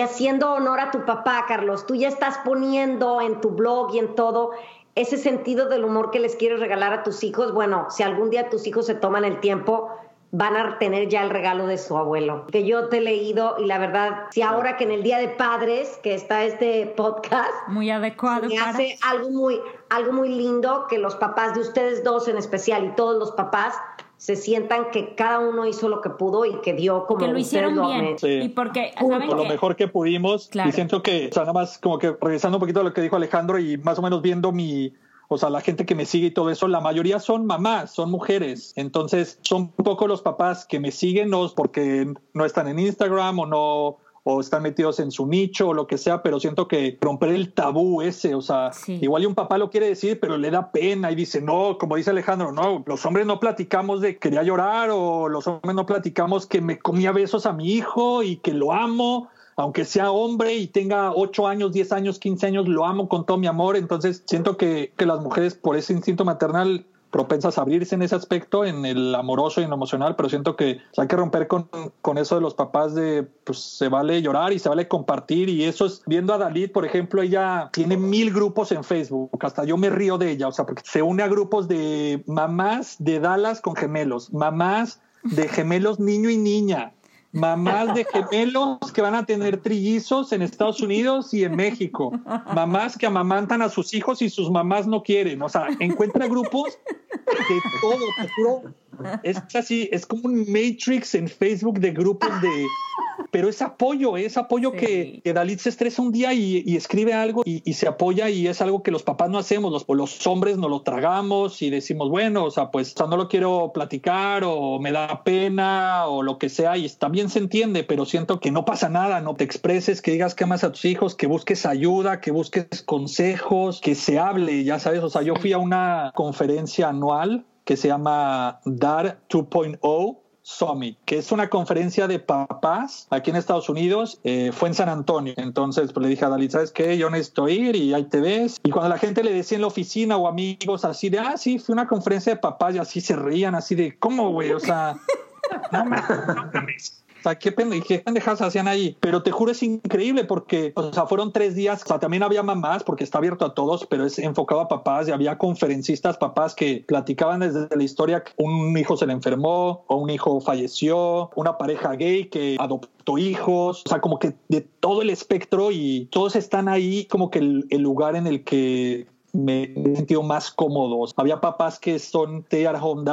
[0.00, 4.14] haciendo honor a tu papá, Carlos, tú ya estás poniendo en tu blog y en
[4.14, 4.52] todo
[4.94, 7.52] ese sentido del humor que les quieres regalar a tus hijos.
[7.52, 9.90] Bueno, si algún día tus hijos se toman el tiempo,
[10.32, 12.46] van a tener ya el regalo de su abuelo.
[12.46, 15.28] Que yo te he leído y la verdad, si ahora que en el Día de
[15.28, 18.48] Padres, que está este podcast, muy adecuado.
[18.48, 22.84] Me hace algo muy, algo muy lindo que los papás de ustedes dos en especial
[22.84, 23.74] y todos los papás
[24.18, 27.38] se sientan que cada uno hizo lo que pudo y que dio como que lo
[27.38, 28.16] hicieron bien.
[28.22, 31.98] y porque ¿saben lo mejor que pudimos y siento que o sea nada más como
[31.98, 34.94] que regresando un poquito a lo que dijo Alejandro y más o menos viendo mi
[35.28, 38.10] o sea, la gente que me sigue y todo eso, la mayoría son mamás, son
[38.10, 38.72] mujeres.
[38.76, 43.46] Entonces, son poco los papás que me siguen, no porque no están en Instagram o
[43.46, 43.98] no
[44.28, 47.52] o están metidos en su nicho o lo que sea, pero siento que romper el
[47.52, 51.12] tabú ese, o sea, igual y un papá lo quiere decir, pero le da pena
[51.12, 55.28] y dice, no, como dice Alejandro, no, los hombres no platicamos de quería llorar o
[55.28, 59.28] los hombres no platicamos que me comía besos a mi hijo y que lo amo
[59.56, 63.38] aunque sea hombre y tenga 8 años, 10 años, 15 años, lo amo con todo
[63.38, 63.76] mi amor.
[63.76, 68.14] Entonces siento que, que las mujeres por ese instinto maternal propensas a abrirse en ese
[68.14, 71.70] aspecto, en el amoroso y en lo emocional, pero siento que hay que romper con,
[72.02, 75.64] con, eso de los papás de, pues se vale llorar y se vale compartir y
[75.64, 79.78] eso es, viendo a Dalit, por ejemplo, ella tiene mil grupos en Facebook, hasta yo
[79.78, 83.62] me río de ella, o sea, porque se une a grupos de mamás de Dallas
[83.62, 86.92] con gemelos, mamás de gemelos niño y niña,
[87.32, 92.12] mamás de gemelos que van a tener trillizos en Estados Unidos y en México,
[92.54, 96.78] mamás que amamantan a sus hijos y sus mamás no quieren, o sea, encuentra grupos
[97.26, 98.74] de todo,
[99.22, 102.48] es así, es como un matrix en Facebook de grupos de,
[103.30, 107.42] pero es apoyo, es apoyo que, que, Dalit se estresa un día y, escribe algo
[107.44, 110.68] y, se apoya y es algo que los papás no hacemos, los, los hombres no
[110.68, 115.22] lo tragamos y decimos, bueno, o sea, pues no lo quiero platicar o me da
[115.24, 119.20] pena o lo que sea y también se entiende, pero siento que no pasa nada,
[119.20, 122.82] no te expreses, que digas que amas a tus hijos, que busques ayuda, que busques
[122.84, 127.76] consejos, que se hable, ya sabes, o sea, yo fui a una conferencia anual que
[127.76, 134.20] se llama DAR 2.0 Summit, que es una conferencia de papás aquí en Estados Unidos,
[134.22, 135.34] eh, fue en San Antonio.
[135.36, 136.96] Entonces pues, le dije a Dalit, ¿sabes qué?
[136.96, 138.60] Yo necesito ir y ahí te ves.
[138.62, 141.58] Y cuando la gente le decía en la oficina o amigos así de, ah, sí,
[141.58, 144.52] fue una conferencia de papás y así se reían, así de, ¿cómo, güey?
[144.52, 144.96] O sea,
[145.72, 148.96] no mames sea, qué, pendejas hacían ahí.
[149.00, 151.82] Pero te juro, es increíble porque, o sea, fueron tres días.
[151.84, 155.08] O sea, también había mamás porque está abierto a todos, pero es enfocado a papás
[155.08, 159.84] y había conferencistas, papás que platicaban desde la historia que un hijo se le enfermó
[159.86, 164.60] o un hijo falleció, una pareja gay que adoptó hijos, o sea, como que de
[164.60, 169.06] todo el espectro y todos están ahí como que el lugar en el que
[169.36, 171.14] me he sentido más cómodos.
[171.16, 173.04] Había papás que son stay home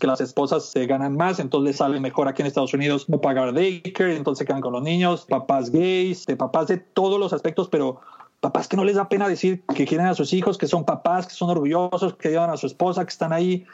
[0.00, 3.20] que las esposas se ganan más, entonces les sale mejor aquí en Estados Unidos no
[3.20, 7.68] pagar daycare, entonces se quedan con los niños, papás gays, papás de todos los aspectos,
[7.68, 8.00] pero
[8.40, 11.26] papás que no les da pena decir que quieren a sus hijos, que son papás,
[11.26, 13.64] que son orgullosos, que llevan a su esposa, que están ahí.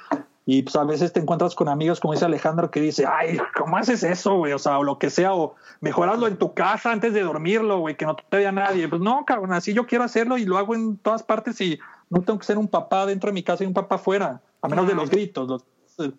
[0.48, 3.76] Y pues a veces te encuentras con amigos, como dice Alejandro, que dice, ay, ¿cómo
[3.76, 4.52] haces eso, güey?
[4.52, 7.96] O sea, o lo que sea, o mejorarlo en tu casa antes de dormirlo, güey,
[7.96, 8.88] que no te vea nadie.
[8.88, 11.80] Pues no, cabrón, así yo quiero hacerlo y lo hago en todas partes y
[12.10, 14.68] no tengo que ser un papá dentro de mi casa y un papá afuera, a
[14.68, 15.48] menos de los gritos.
[15.48, 15.64] Los,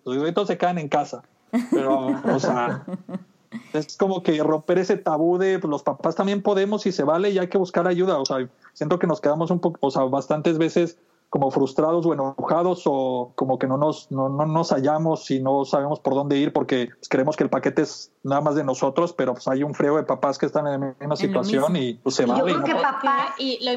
[0.04, 1.22] gritos se caen en casa.
[1.70, 2.84] Pero, o sea,
[3.72, 7.30] Es como que romper ese tabú de pues, los papás también podemos y se vale
[7.30, 8.18] y hay que buscar ayuda.
[8.18, 10.98] O sea, siento que nos quedamos un poco, o sea, bastantes veces
[11.30, 15.64] como frustrados o enojados o como que no nos, no, no nos hallamos y no
[15.64, 19.12] sabemos por dónde ir porque pues, creemos que el paquete es nada más de nosotros,
[19.12, 22.14] pero pues hay un frío de papás que están en la misma situación y pues
[22.14, 22.52] se vale.
[22.52, 23.72] Yo creo que papá y lo,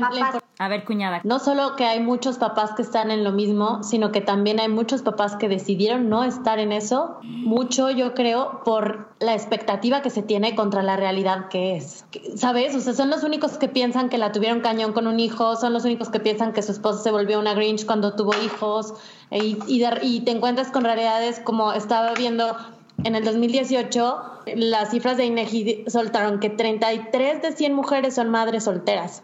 [0.58, 1.22] a ver, cuñada.
[1.24, 4.70] No solo que hay muchos papás que están en lo mismo, sino que también hay
[4.70, 7.18] muchos papás que decidieron no estar en eso.
[7.24, 12.06] Mucho, yo creo, por la expectativa que se tiene contra la realidad que es.
[12.36, 12.76] ¿Sabes?
[12.76, 15.74] O sea, son los únicos que piensan que la tuvieron cañón con un hijo, son
[15.74, 18.94] los únicos que piensan que su esposa se volvió una Grinch cuando tuvo hijos
[19.32, 22.56] y, y, y te encuentras con realidades como estaba viendo
[23.04, 28.66] en el 2018 las cifras de INEGI soltaron que 33 de 100 mujeres son madres
[28.66, 29.22] solteras.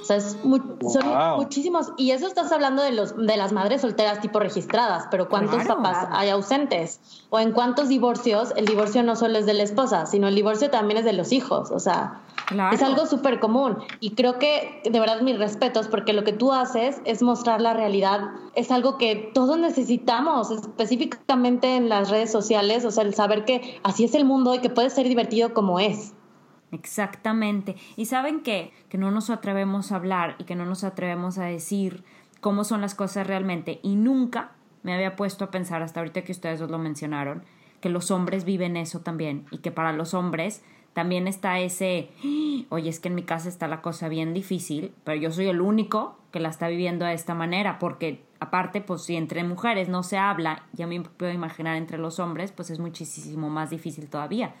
[0.00, 1.92] O sea, es son muchísimos.
[1.96, 6.08] Y eso estás hablando de, los, de las madres solteras tipo registradas, pero ¿cuántos papás
[6.10, 7.00] hay ausentes?
[7.30, 10.70] O en cuántos divorcios, el divorcio no solo es de la esposa, sino el divorcio
[10.70, 11.70] también es de los hijos.
[11.70, 12.20] O sea,
[12.72, 13.78] es algo súper común.
[14.00, 17.72] Y creo que, de verdad, mis respetos, porque lo que tú haces es mostrar la
[17.72, 18.30] realidad.
[18.54, 22.84] Es algo que todos necesitamos, específicamente en las redes sociales.
[22.84, 25.80] O sea, el saber que así es el mundo y que puede ser divertido como
[25.80, 26.13] es.
[26.74, 27.76] Exactamente.
[27.96, 28.72] Y saben qué?
[28.88, 32.02] Que no nos atrevemos a hablar y que no nos atrevemos a decir
[32.40, 33.78] cómo son las cosas realmente.
[33.82, 34.52] Y nunca
[34.82, 37.44] me había puesto a pensar, hasta ahorita que ustedes os lo mencionaron,
[37.80, 40.62] que los hombres viven eso también y que para los hombres
[40.94, 42.10] también está ese,
[42.68, 45.60] oye, es que en mi casa está la cosa bien difícil, pero yo soy el
[45.60, 50.02] único que la está viviendo de esta manera, porque aparte, pues si entre mujeres no
[50.02, 54.54] se habla, ya me puedo imaginar entre los hombres, pues es muchísimo más difícil todavía.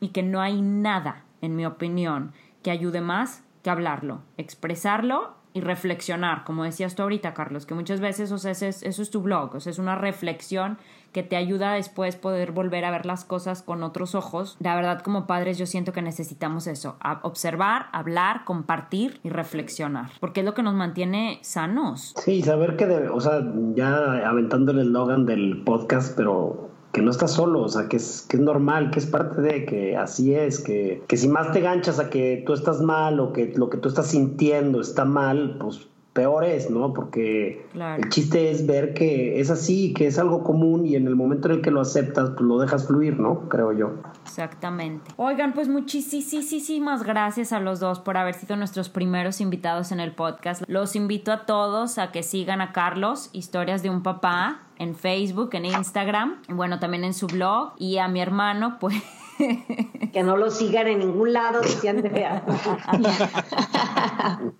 [0.00, 2.32] Y que no hay nada en mi opinión,
[2.62, 8.00] que ayude más que hablarlo, expresarlo y reflexionar, como decías tú ahorita, Carlos, que muchas
[8.00, 10.78] veces o sea, eso, es, eso es tu blog, o es una reflexión
[11.12, 14.56] que te ayuda después poder volver a ver las cosas con otros ojos.
[14.60, 20.40] La verdad, como padres, yo siento que necesitamos eso, observar, hablar, compartir y reflexionar, porque
[20.40, 22.14] es lo que nos mantiene sanos.
[22.22, 23.40] Sí, saber que, o sea,
[23.74, 28.24] ya aventando el eslogan del podcast, pero que no estás solo, o sea, que es,
[28.28, 31.60] que es normal, que es parte de, que así es, que, que si más te
[31.60, 35.56] ganchas a que tú estás mal o que lo que tú estás sintiendo está mal,
[35.60, 36.92] pues peor es, ¿no?
[36.94, 41.14] Porque el chiste es ver que es así, que es algo común y en el
[41.14, 43.48] momento en el que lo aceptas, pues lo dejas fluir, ¿no?
[43.48, 43.92] Creo yo.
[44.24, 45.12] Exactamente.
[45.16, 50.12] Oigan, pues muchísimas gracias a los dos por haber sido nuestros primeros invitados en el
[50.12, 50.64] podcast.
[50.66, 55.50] Los invito a todos a que sigan a Carlos, Historias de un Papá, en Facebook,
[55.52, 58.96] en Instagram, bueno, también en su blog y a mi hermano, pues...
[60.12, 62.10] Que no lo sigan en ningún lado, decían de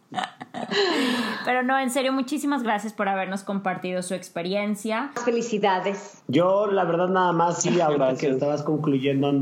[1.45, 5.11] Pero no, en serio, muchísimas gracias por habernos compartido su experiencia.
[5.25, 6.23] Felicidades.
[6.29, 9.33] Yo, la verdad, nada más, sí, ahora que estabas concluyendo,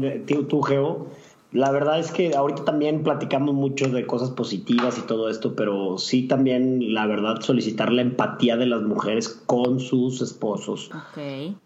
[0.49, 1.09] tú, Geo,
[1.53, 5.97] la verdad es que ahorita también platicamos mucho de cosas positivas y todo esto, pero
[5.97, 10.90] sí también, la verdad, solicitar la empatía de las mujeres con sus esposos.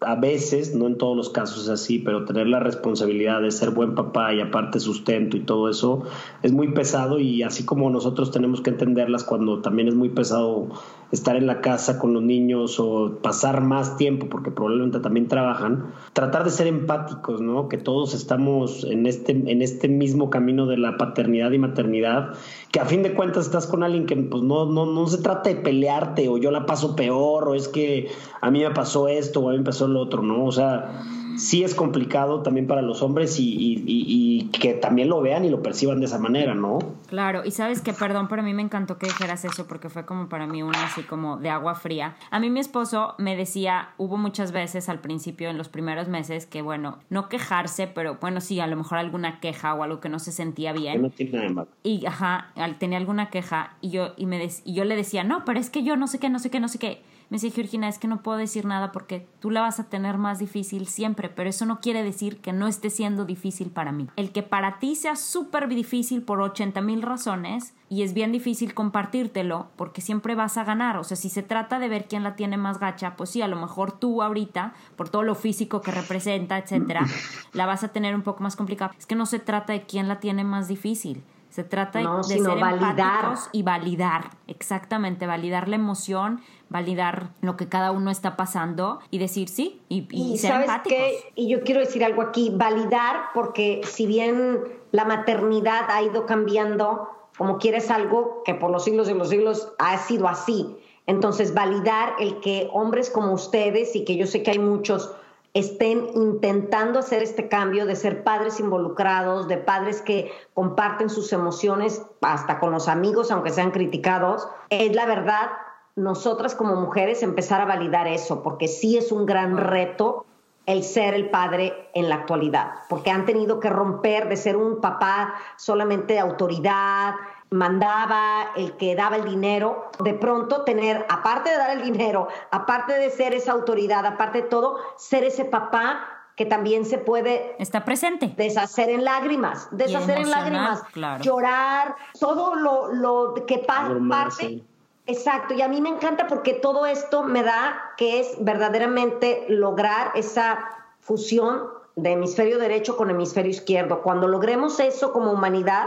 [0.00, 3.70] A veces, no en todos los casos es así, pero tener la responsabilidad de ser
[3.70, 6.02] buen papá y aparte sustento y todo eso
[6.42, 10.68] es muy pesado y así como nosotros tenemos que entenderlas cuando también es muy pesado
[11.12, 15.92] estar en la casa con los niños o pasar más tiempo porque probablemente también trabajan,
[16.12, 17.68] tratar de ser empáticos, ¿no?
[17.68, 22.34] Que todos estamos en este, en este mismo camino de la paternidad y maternidad,
[22.70, 25.50] que a fin de cuentas estás con alguien que pues no, no, no se trata
[25.50, 28.08] de pelearte o yo la paso peor o es que
[28.40, 30.44] a mí me pasó esto o a mí me pasó lo otro, ¿no?
[30.44, 31.02] O sea,
[31.36, 36.00] sí es complicado también para los hombres y, que también lo vean y lo perciban
[36.00, 36.78] de esa manera, ¿no?
[37.06, 40.04] Claro, y sabes que, perdón, pero a mí me encantó que dijeras eso porque fue
[40.04, 42.16] como para mí una así como de agua fría.
[42.30, 46.46] A mí mi esposo me decía, hubo muchas veces al principio, en los primeros meses,
[46.46, 50.08] que bueno, no quejarse, pero bueno, sí, a lo mejor alguna queja o algo que
[50.08, 51.02] no se sentía bien.
[51.02, 54.96] No tiene nada Y, ajá, tenía alguna queja y yo, y, me y yo le
[54.96, 57.02] decía, no, pero es que yo no sé qué, no sé qué, no sé qué
[57.30, 60.18] me dice Georgina, es que no puedo decir nada porque tú la vas a tener
[60.18, 64.08] más difícil siempre, pero eso no quiere decir que no esté siendo difícil para mí.
[64.16, 68.74] El que para ti sea súper difícil por 80 mil razones y es bien difícil
[68.74, 70.96] compartírtelo porque siempre vas a ganar.
[70.96, 73.48] O sea, si se trata de ver quién la tiene más gacha, pues sí, a
[73.48, 77.06] lo mejor tú ahorita, por todo lo físico que representa, etcétera,
[77.52, 78.92] la vas a tener un poco más complicada.
[78.98, 81.22] Es que no se trata de quién la tiene más difícil.
[81.50, 83.34] Se trata de ser validar.
[83.50, 86.40] y validar, exactamente, validar la emoción,
[86.70, 91.32] validar lo que cada uno está pasando y decir sí y, y, ser ¿sabes Qué?
[91.34, 94.60] Y yo quiero decir algo aquí, validar porque si bien
[94.92, 99.72] la maternidad ha ido cambiando, como quieres algo que por los siglos de los siglos
[99.78, 100.76] ha sido así.
[101.06, 105.12] Entonces, validar el que hombres como ustedes y que yo sé que hay muchos
[105.54, 112.02] estén intentando hacer este cambio de ser padres involucrados, de padres que comparten sus emociones
[112.20, 115.50] hasta con los amigos, aunque sean criticados, es la verdad
[115.96, 120.26] nosotras como mujeres empezar a validar eso, porque sí es un gran reto
[120.66, 124.80] el ser el padre en la actualidad, porque han tenido que romper de ser un
[124.80, 127.14] papá solamente de autoridad,
[127.50, 132.92] mandaba, el que daba el dinero, de pronto tener, aparte de dar el dinero, aparte
[132.94, 137.56] de ser esa autoridad, aparte de todo, ser ese papá que también se puede...
[137.58, 138.32] Está presente.
[138.36, 140.82] Deshacer en lágrimas, deshacer en lágrimas,
[141.20, 144.62] llorar, todo lo, lo que parte...
[145.10, 150.12] Exacto, y a mí me encanta porque todo esto me da que es verdaderamente lograr
[150.14, 150.60] esa
[151.00, 151.62] fusión
[151.96, 154.02] de hemisferio derecho con hemisferio izquierdo.
[154.02, 155.86] Cuando logremos eso como humanidad,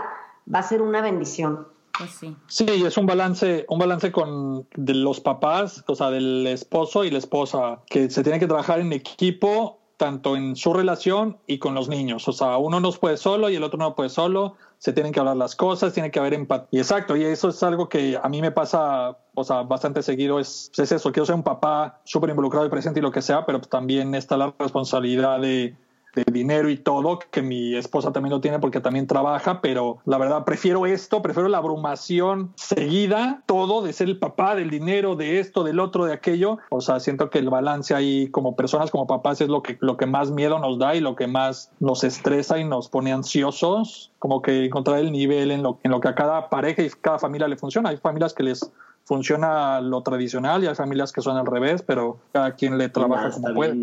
[0.53, 1.65] va a ser una bendición.
[1.97, 2.35] Pues sí.
[2.47, 7.11] Sí, es un balance, un balance con de los papás, o sea, del esposo y
[7.11, 11.75] la esposa, que se tiene que trabajar en equipo tanto en su relación y con
[11.75, 12.27] los niños.
[12.27, 14.57] O sea, uno no puede solo y el otro no puede solo.
[14.83, 16.81] Se tienen que hablar las cosas, tiene que haber empatía.
[16.81, 20.41] Exacto, y eso es algo que a mí me pasa, o sea, bastante seguido.
[20.41, 23.45] Es, es eso, quiero ser un papá súper involucrado y presente y lo que sea,
[23.45, 25.77] pero también está la responsabilidad de
[26.15, 30.17] de dinero y todo, que mi esposa también lo tiene porque también trabaja, pero la
[30.17, 35.39] verdad prefiero esto, prefiero la abrumación seguida, todo de ser el papá, del dinero, de
[35.39, 36.59] esto, del otro, de aquello.
[36.69, 39.97] O sea, siento que el balance ahí como personas, como papás, es lo que, lo
[39.97, 44.11] que más miedo nos da y lo que más nos estresa y nos pone ansiosos,
[44.19, 47.19] como que encontrar el nivel en lo, en lo que a cada pareja y cada
[47.19, 47.89] familia le funciona.
[47.89, 48.71] Hay familias que les
[49.03, 53.31] funciona lo tradicional y hay familias que son al revés, pero cada quien le trabaja
[53.31, 53.77] como puede.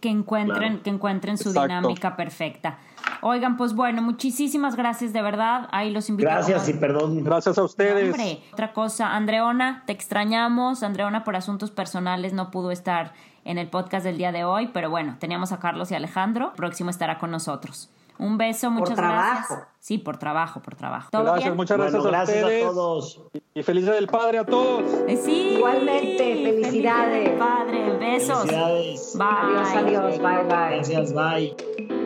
[0.00, 2.78] Que encuentren, que encuentren su dinámica perfecta.
[3.20, 5.68] Oigan, pues bueno, muchísimas gracias de verdad.
[5.72, 6.28] Ahí los invito.
[6.28, 7.22] Gracias y perdón.
[7.22, 8.16] Gracias a ustedes.
[8.52, 10.82] otra cosa, Andreona, te extrañamos.
[10.82, 13.12] Andreona por asuntos personales no pudo estar
[13.44, 16.52] en el podcast del día de hoy, pero bueno, teníamos a Carlos y Alejandro.
[16.54, 17.90] Próximo estará con nosotros.
[18.18, 19.64] Un beso, muchas gracias.
[19.78, 21.08] Sí, por trabajo, por trabajo.
[21.12, 22.64] gracias, muchas gracias, a ustedes.
[22.64, 23.20] todos.
[23.54, 24.84] Y felices del Padre a todos.
[25.08, 25.54] Eh, sí.
[25.56, 27.30] Igualmente, felicidades.
[27.38, 28.38] padre, besos.
[28.42, 29.14] Felicidades.
[29.18, 29.26] Bye.
[29.28, 30.18] Adiós, adiós.
[30.18, 30.76] Bye, bye.
[30.76, 32.01] Gracias, bye.